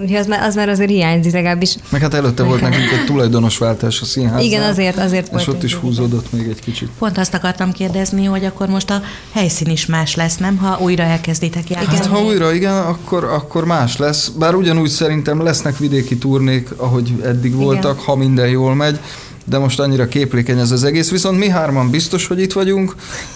[0.03, 1.77] úgyhogy az már, az már azért hiányzik legalábbis.
[1.89, 4.45] Meg hát előtte volt nekünk egy tulajdonosváltás a színházban.
[4.45, 5.43] Igen, azért, azért volt.
[5.43, 6.89] És ott is húzódott még egy kicsit.
[6.99, 10.57] Pont azt akartam kérdezni, hogy akkor most a helyszín is más lesz, nem?
[10.57, 11.97] Ha újra elkezditek játszani.
[11.97, 14.29] Hát, ha újra, igen, akkor, akkor más lesz.
[14.29, 18.05] Bár ugyanúgy szerintem lesznek vidéki turnék, ahogy eddig voltak, igen.
[18.05, 18.99] ha minden jól megy
[19.45, 22.95] de most annyira képlékeny ez az egész, viszont mi hárman biztos, hogy itt vagyunk,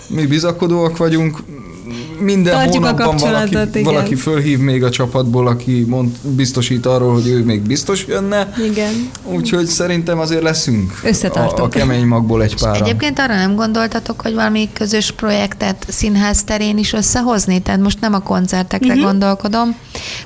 [0.08, 1.38] mi bizakodóak vagyunk,
[2.18, 3.82] minden Tartjuk hónapban valaki, igen.
[3.82, 8.52] valaki fölhív még a csapatból, aki mond, biztosít arról, hogy ő még biztos jönne.
[8.70, 9.10] Igen.
[9.24, 12.80] Úgyhogy szerintem azért leszünk a, a kemény magból egy pár.
[12.80, 17.58] Egyébként arra nem gondoltatok, hogy valami közös projektet színház terén is összehozni?
[17.58, 19.04] Tehát most nem a koncertekre uh-huh.
[19.04, 19.76] gondolkodom,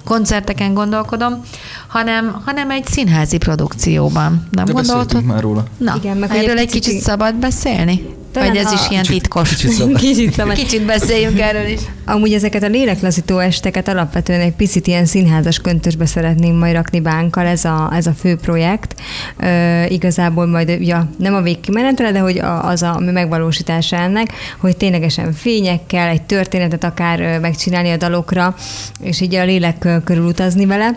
[0.04, 1.40] koncerteken gondolkodom,
[1.88, 4.48] hanem, hanem egy színházi produkcióban.
[4.50, 5.24] Nem De gondoltad?
[5.24, 5.64] már róla.
[5.78, 8.18] Na, Igen, meg erről egy kicsit, kicsit szabad beszélni?
[8.32, 9.48] Talán Vagy ez is ilyen kicsit, titkos?
[9.48, 9.96] Kicsit szabad.
[10.06, 10.54] kicsit, szabad.
[10.54, 11.80] kicsit beszéljünk erről is.
[12.04, 17.46] Amúgy ezeket a léleklazító esteket alapvetően egy picit ilyen színházas köntösbe szeretném majd rakni bánkkal,
[17.46, 19.00] ez a, ez a fő projekt.
[19.36, 24.76] Ö, igazából majd ja, nem a végkimenetre, de hogy az a ami megvalósítása ennek, hogy
[24.76, 28.54] ténylegesen fényekkel, egy történetet akár megcsinálni a dalokra,
[29.00, 30.94] és így a lélek körül utazni vele.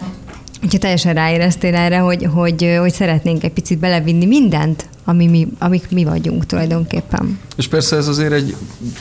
[0.64, 5.92] Úgyhogy teljesen ráéreztél erre, hogy, hogy, hogy szeretnénk egy picit belevinni mindent, ami mi, amik
[5.92, 7.40] mi vagyunk tulajdonképpen.
[7.56, 8.56] És persze ez azért egy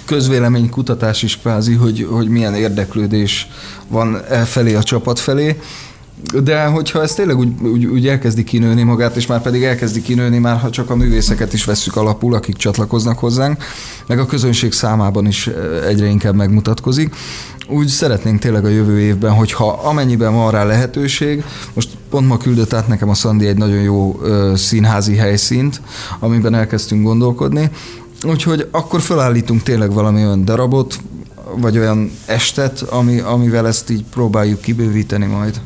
[0.05, 3.49] közvéleménykutatás is kvázi, hogy, hogy milyen érdeklődés
[3.89, 5.61] van e felé a csapat felé.
[6.45, 10.39] De hogyha ez tényleg úgy, úgy, úgy elkezdi kinőni magát, és már pedig elkezdi kinőni,
[10.39, 13.65] már ha csak a művészeket is vesszük alapul, akik csatlakoznak hozzánk,
[14.07, 15.51] meg a közönség számában is
[15.87, 17.15] egyre inkább megmutatkozik,
[17.69, 21.45] úgy szeretnénk tényleg a jövő évben, hogyha amennyiben van rá lehetőség,
[21.75, 25.81] most pont ma küldött át nekem a Szandi egy nagyon jó ö, színházi helyszínt,
[26.19, 27.71] amiben elkezdtünk gondolkodni,
[28.25, 31.01] úgyhogy akkor felállítunk tényleg valami olyan darabot,
[31.57, 35.61] vagy olyan estet, ami, amivel ezt így próbáljuk kibővíteni majd.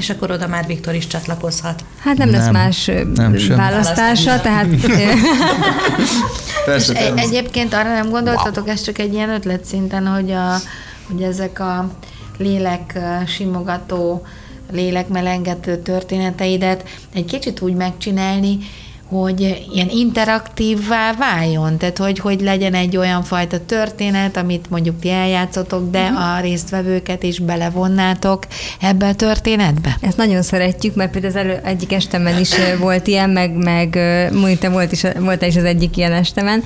[0.00, 1.84] És akkor oda már Viktor is csatlakozhat.
[1.98, 2.40] Hát nem, nem.
[2.40, 4.66] lesz más nem, választása, tehát...
[6.64, 10.56] Persze, és egyébként arra nem gondoltatok, ez csak egy ilyen ötlet szinten, hogy a,
[11.10, 11.90] hogy ezek a
[12.38, 14.26] lélek simogató,
[14.72, 18.58] lélekmelengető történeteidet egy kicsit úgy megcsinálni,
[19.10, 25.10] hogy ilyen interaktívvá váljon, tehát hogy, hogy legyen egy olyan fajta történet, amit mondjuk ti
[25.10, 26.36] eljátszotok, de uh-huh.
[26.36, 28.46] a résztvevőket is belevonnátok
[28.80, 29.96] ebbe a történetbe.
[30.00, 33.90] Ezt nagyon szeretjük, mert például az elő, egyik estemen is volt ilyen, meg, meg
[34.58, 36.62] te volt is, volt is az egyik ilyen estemen,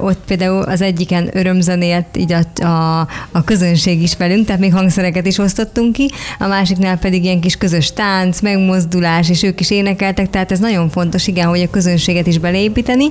[0.00, 3.00] ott például az egyiken örömzenélt így a, a,
[3.32, 7.56] a közönség is velünk, tehát még hangszereket is osztottunk ki, a másiknál pedig ilyen kis
[7.56, 12.26] közös tánc, megmozdulás, és ők is énekeltek, tehát ez nagyon fontos, igen, hogy a közönséget
[12.26, 13.06] is beleépíteni,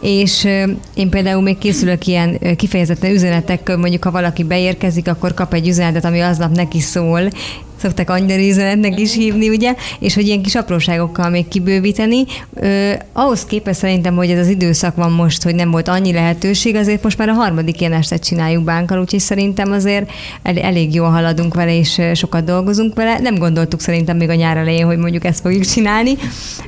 [0.00, 0.44] és
[0.94, 6.04] én például még készülök ilyen kifejezetten üzenetek, mondjuk ha valaki beérkezik, akkor kap egy üzenetet,
[6.04, 7.30] ami aznap neki szól,
[7.82, 12.24] szokták angyalüzenetnek is hívni, ugye, és hogy ilyen kis apróságokkal még kibővíteni.
[12.54, 16.74] Ö, ahhoz képest szerintem, hogy ez az időszak van most, hogy nem volt annyi lehetőség,
[16.74, 20.10] azért most már a harmadik ilyen estet csináljuk bánkkal, úgyhogy szerintem azért
[20.42, 23.18] el, elég jól haladunk vele, és sokat dolgozunk vele.
[23.18, 26.16] Nem gondoltuk szerintem még a nyár elején, hogy mondjuk ezt fogjuk csinálni,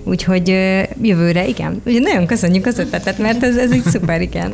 [0.05, 1.83] úgyhogy ö, jövőre, igen.
[1.87, 4.53] Ugye nagyon köszönjük az ötletet, mert ez, ez egy szuper, igen.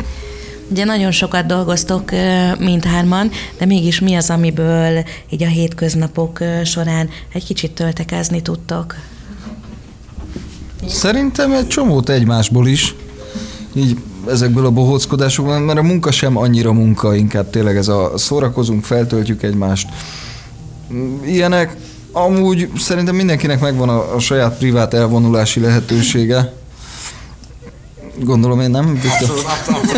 [0.70, 2.10] Ugye nagyon sokat dolgoztok
[2.58, 8.94] mindhárman, de mégis mi az, amiből így a hétköznapok során egy kicsit töltekezni tudtok?
[10.86, 12.94] Szerintem egy csomót egymásból is.
[13.74, 13.98] Így
[14.28, 19.42] ezekből a bohóckodásokból, mert a munka sem annyira munka, inkább tényleg ez a szórakozunk, feltöltjük
[19.42, 19.88] egymást.
[21.24, 21.76] Ilyenek,
[22.12, 26.52] amúgy szerintem mindenkinek megvan a, a saját privát elvonulási lehetősége.
[28.18, 29.36] Gondolom én nem, Viktor?
[29.46, 29.46] Abszolút,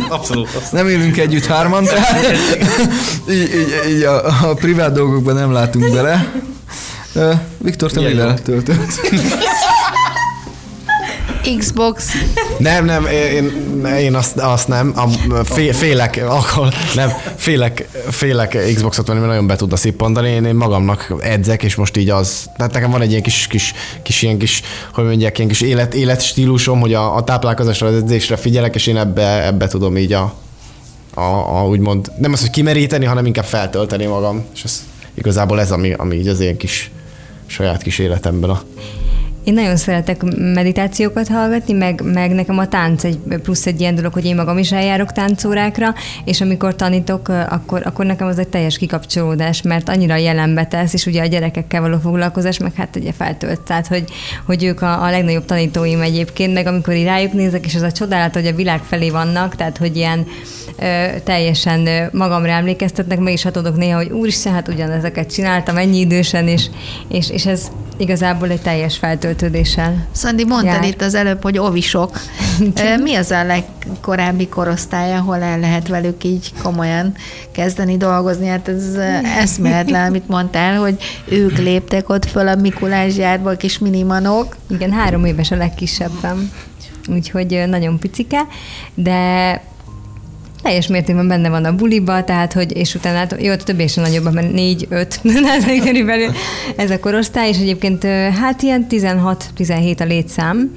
[0.09, 0.73] abszolút, abszolút.
[0.73, 2.25] Nem élünk együtt hárman, tehát
[3.31, 6.33] így, így, így a, a privát dolgokban nem látunk bele.
[7.59, 8.57] Viktor, te mivel jó.
[11.59, 12.13] Xbox.
[12.59, 15.09] Nem, nem, én, én azt, azt nem, a,
[15.45, 20.55] fé, félek, akkor nem, félek, félek Xboxot venni, mert nagyon be tudna szippantani, én, én
[20.55, 24.39] magamnak edzek, és most így az, tehát nekem van egy ilyen kis, kis, kis ilyen
[24.39, 24.63] kis,
[24.95, 28.97] hogy mondják, ilyen kis élet, életstílusom, hogy a, a táplálkozásra, az edzésre figyelek, és én
[28.97, 30.35] ebbe, ebbe tudom így a,
[31.15, 34.85] a, a, úgymond, nem az, hogy kimeríteni, hanem inkább feltölteni magam, és ez,
[35.15, 36.91] igazából ez, ami, ami így az én kis
[37.47, 38.63] saját kis életemben a
[39.45, 44.13] Én nagyon szeretek meditációkat hallgatni, meg, meg nekem a tánc egy plusz egy ilyen dolog,
[44.13, 48.79] hogy én magam is eljárok táncórákra, és amikor tanítok, akkor, akkor nekem az egy teljes
[48.79, 53.61] kikapcsolódás, mert annyira jelenbe tesz, és ugye a gyerekekkel való foglalkozás, meg hát ugye feltölt.
[53.61, 54.05] Tehát, hogy,
[54.47, 57.93] hogy ők a, a legnagyobb tanítóim egyébként, meg amikor így rájuk nézek, és az a
[57.93, 60.27] csodálat, hogy a világ felé vannak, tehát, hogy ilyen
[60.79, 65.99] ö, teljesen ö, magamra emlékeztetnek, meg is hatodok néha, hogy úristen, hát ugyanezeket csináltam ennyi
[65.99, 66.67] idősen, és,
[67.09, 68.99] és, és ez igazából egy teljes
[69.33, 70.07] feltöltődéssel.
[70.13, 70.85] Szandi, mondtad Jár.
[70.85, 72.21] itt az előbb, hogy ovisok.
[73.05, 77.15] Mi az a legkorábbi korosztály, ahol el lehet velük így komolyan
[77.53, 78.47] kezdeni dolgozni?
[78.47, 78.95] Hát ez
[79.43, 84.57] eszméletlen, amit mondtál, hogy ők léptek ott föl a Mikulás gyárba, a kis minimanok.
[84.71, 86.53] Igen, három éves a legkisebbem,
[87.09, 88.47] úgyhogy nagyon picike,
[88.95, 89.61] de
[90.63, 93.95] teljes mértékben benne van a buliba, tehát hogy, és utána, hát, jó, a többi is
[93.95, 95.21] nagyobb, mert négy, öt,
[95.85, 96.31] körülbelül
[96.77, 98.05] ez a korosztály, és egyébként
[98.41, 100.71] hát ilyen 16-17 a létszám,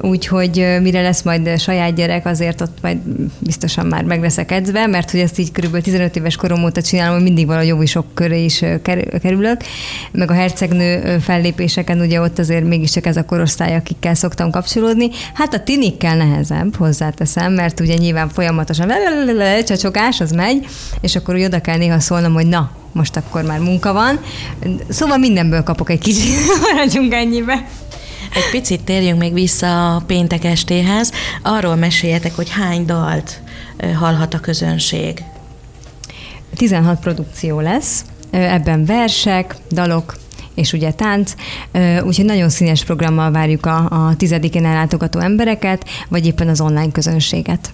[0.00, 2.98] úgyhogy mire lesz majd saját gyerek, azért ott majd
[3.38, 7.14] biztosan már meg leszek edzve, mert hogy ezt így körülbelül 15 éves korom óta csinálom,
[7.14, 8.64] hogy mindig valahogy jó sok köré is
[9.22, 9.60] kerülök,
[10.12, 15.08] meg a hercegnő fellépéseken ugye ott azért mégiscsak ez a korosztály, akikkel szoktam kapcsolódni.
[15.34, 18.90] Hát a tinikkel nehezebb, hozzáteszem, mert ugye nyilván folyamatosan
[19.64, 20.66] csacsogás, az megy,
[21.00, 24.20] és akkor úgy oda kell néha szólnom, hogy na, most akkor már munka van.
[24.88, 26.34] Szóval mindenből kapok egy kicsit,
[26.72, 27.68] maradjunk ennyibe.
[28.34, 31.12] Egy picit térjünk még vissza a péntek estéhez.
[31.42, 33.40] Arról meséljetek, hogy hány dalt
[33.98, 35.22] hallhat a közönség.
[36.56, 40.16] 16 produkció lesz, ebben versek, dalok,
[40.54, 41.34] és ugye tánc,
[42.02, 47.70] úgyhogy nagyon színes programmal várjuk a, a tizedikén ellátogató embereket, vagy éppen az online közönséget.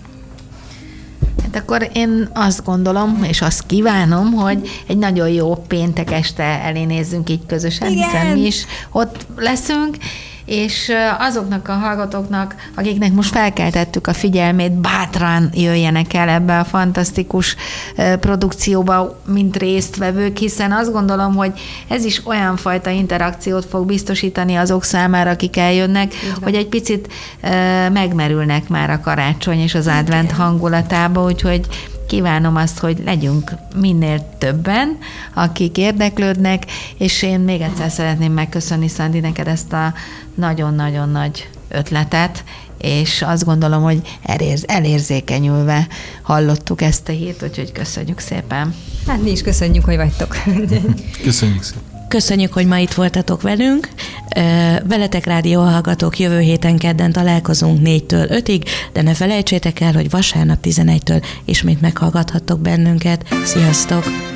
[1.57, 6.85] Hát akkor én azt gondolom, és azt kívánom, hogy egy nagyon jó péntek este elé
[6.85, 8.05] nézzünk így közösen, Igen.
[8.05, 9.97] hiszen mi is ott leszünk,
[10.47, 17.57] és azoknak a hallgatóknak, akiknek most felkeltettük a figyelmét, bátran jöjjenek el ebbe a fantasztikus
[18.21, 21.53] produkcióba, mint résztvevők, hiszen azt gondolom, hogy
[21.89, 27.13] ez is olyan fajta interakciót fog biztosítani azok számára, akik eljönnek, hogy egy picit
[27.93, 31.67] megmerülnek már a karácsony és az advent hangulatába, úgyhogy
[32.07, 34.99] kívánom azt, hogy legyünk minél többen,
[35.35, 36.65] akik érdeklődnek,
[36.99, 39.95] és én még egyszer szeretném megköszönni, Szandi, neked ezt a
[40.35, 42.45] nagyon-nagyon nagy ötletet,
[42.79, 45.87] és azt gondolom, hogy elérz, elérzékenyülve
[46.23, 48.75] hallottuk ezt a hírt, úgyhogy köszönjük szépen.
[49.07, 50.37] Hát mi is köszönjük, hogy vagytok.
[51.23, 51.96] Köszönjük szépen.
[52.09, 53.89] Köszönjük, hogy ma itt voltatok velünk.
[54.85, 60.59] Veletek rádió hallgatók, jövő héten kedden találkozunk 4-től 5-ig, de ne felejtsétek el, hogy vasárnap
[60.63, 63.25] 11-től ismét meghallgathattok bennünket.
[63.45, 64.36] Sziasztok!